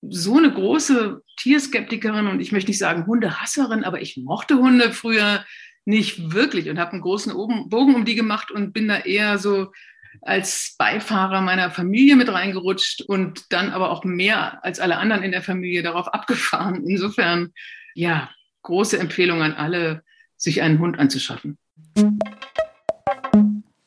so 0.00 0.38
eine 0.38 0.52
große 0.52 1.22
Tierskeptikerin 1.38 2.28
und 2.28 2.40
ich 2.40 2.52
möchte 2.52 2.70
nicht 2.70 2.78
sagen 2.78 3.06
Hundehasserin, 3.06 3.84
aber 3.84 4.00
ich 4.00 4.16
mochte 4.16 4.56
Hunde 4.58 4.92
früher 4.92 5.44
nicht 5.88 6.34
wirklich 6.34 6.68
und 6.68 6.78
habe 6.78 6.92
einen 6.92 7.00
großen 7.00 7.32
Bogen 7.32 7.94
um 7.94 8.04
die 8.04 8.14
gemacht 8.14 8.50
und 8.50 8.74
bin 8.74 8.88
da 8.88 8.98
eher 8.98 9.38
so 9.38 9.72
als 10.20 10.74
Beifahrer 10.78 11.40
meiner 11.40 11.70
Familie 11.70 12.14
mit 12.14 12.28
reingerutscht 12.28 13.02
und 13.02 13.50
dann 13.52 13.70
aber 13.70 13.90
auch 13.90 14.04
mehr 14.04 14.62
als 14.64 14.80
alle 14.80 14.98
anderen 14.98 15.22
in 15.22 15.32
der 15.32 15.42
Familie 15.42 15.82
darauf 15.82 16.08
abgefahren. 16.14 16.86
Insofern, 16.86 17.54
ja, 17.94 18.30
große 18.62 18.98
Empfehlung 18.98 19.40
an 19.40 19.54
alle, 19.54 20.02
sich 20.36 20.60
einen 20.60 20.78
Hund 20.78 20.98
anzuschaffen. 20.98 21.56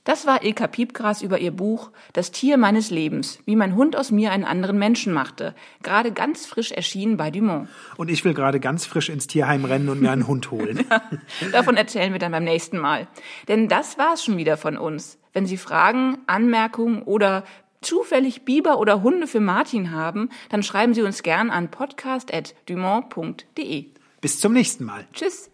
Das 0.03 0.25
war 0.25 0.43
Ilka 0.43 0.65
Piepgras 0.65 1.21
über 1.21 1.37
ihr 1.37 1.51
Buch 1.51 1.91
Das 2.13 2.31
Tier 2.31 2.57
meines 2.57 2.89
Lebens, 2.89 3.37
wie 3.45 3.55
mein 3.55 3.75
Hund 3.75 3.95
aus 3.95 4.09
mir 4.09 4.31
einen 4.31 4.45
anderen 4.45 4.79
Menschen 4.79 5.13
machte. 5.13 5.53
Gerade 5.83 6.11
ganz 6.11 6.47
frisch 6.47 6.71
erschienen 6.71 7.17
bei 7.17 7.29
Dumont. 7.29 7.69
Und 7.97 8.09
ich 8.09 8.25
will 8.25 8.33
gerade 8.33 8.59
ganz 8.59 8.87
frisch 8.87 9.09
ins 9.09 9.27
Tierheim 9.27 9.63
rennen 9.63 9.89
und 9.89 10.01
mir 10.01 10.09
einen 10.09 10.25
Hund 10.27 10.49
holen. 10.49 10.83
ja, 10.89 11.03
davon 11.51 11.77
erzählen 11.77 12.13
wir 12.13 12.19
dann 12.19 12.31
beim 12.31 12.45
nächsten 12.45 12.79
Mal. 12.79 13.07
Denn 13.47 13.67
das 13.67 13.99
war's 13.99 14.23
schon 14.23 14.37
wieder 14.37 14.57
von 14.57 14.75
uns. 14.75 15.19
Wenn 15.33 15.45
Sie 15.45 15.57
Fragen, 15.57 16.17
Anmerkungen 16.25 17.03
oder 17.03 17.43
zufällig 17.81 18.43
Biber 18.43 18.79
oder 18.79 19.03
Hunde 19.03 19.27
für 19.27 19.39
Martin 19.39 19.91
haben, 19.91 20.29
dann 20.49 20.63
schreiben 20.63 20.95
Sie 20.95 21.03
uns 21.03 21.21
gern 21.21 21.51
an 21.51 21.69
podcast.dumont.de. 21.69 23.85
Bis 24.19 24.39
zum 24.39 24.53
nächsten 24.53 24.85
Mal. 24.85 25.05
Tschüss. 25.13 25.51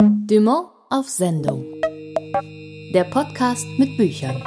Dumont 0.00 0.70
auf 0.90 1.08
Sendung 1.08 1.77
der 2.92 3.04
Podcast 3.04 3.68
mit 3.78 3.96
Büchern. 3.96 4.42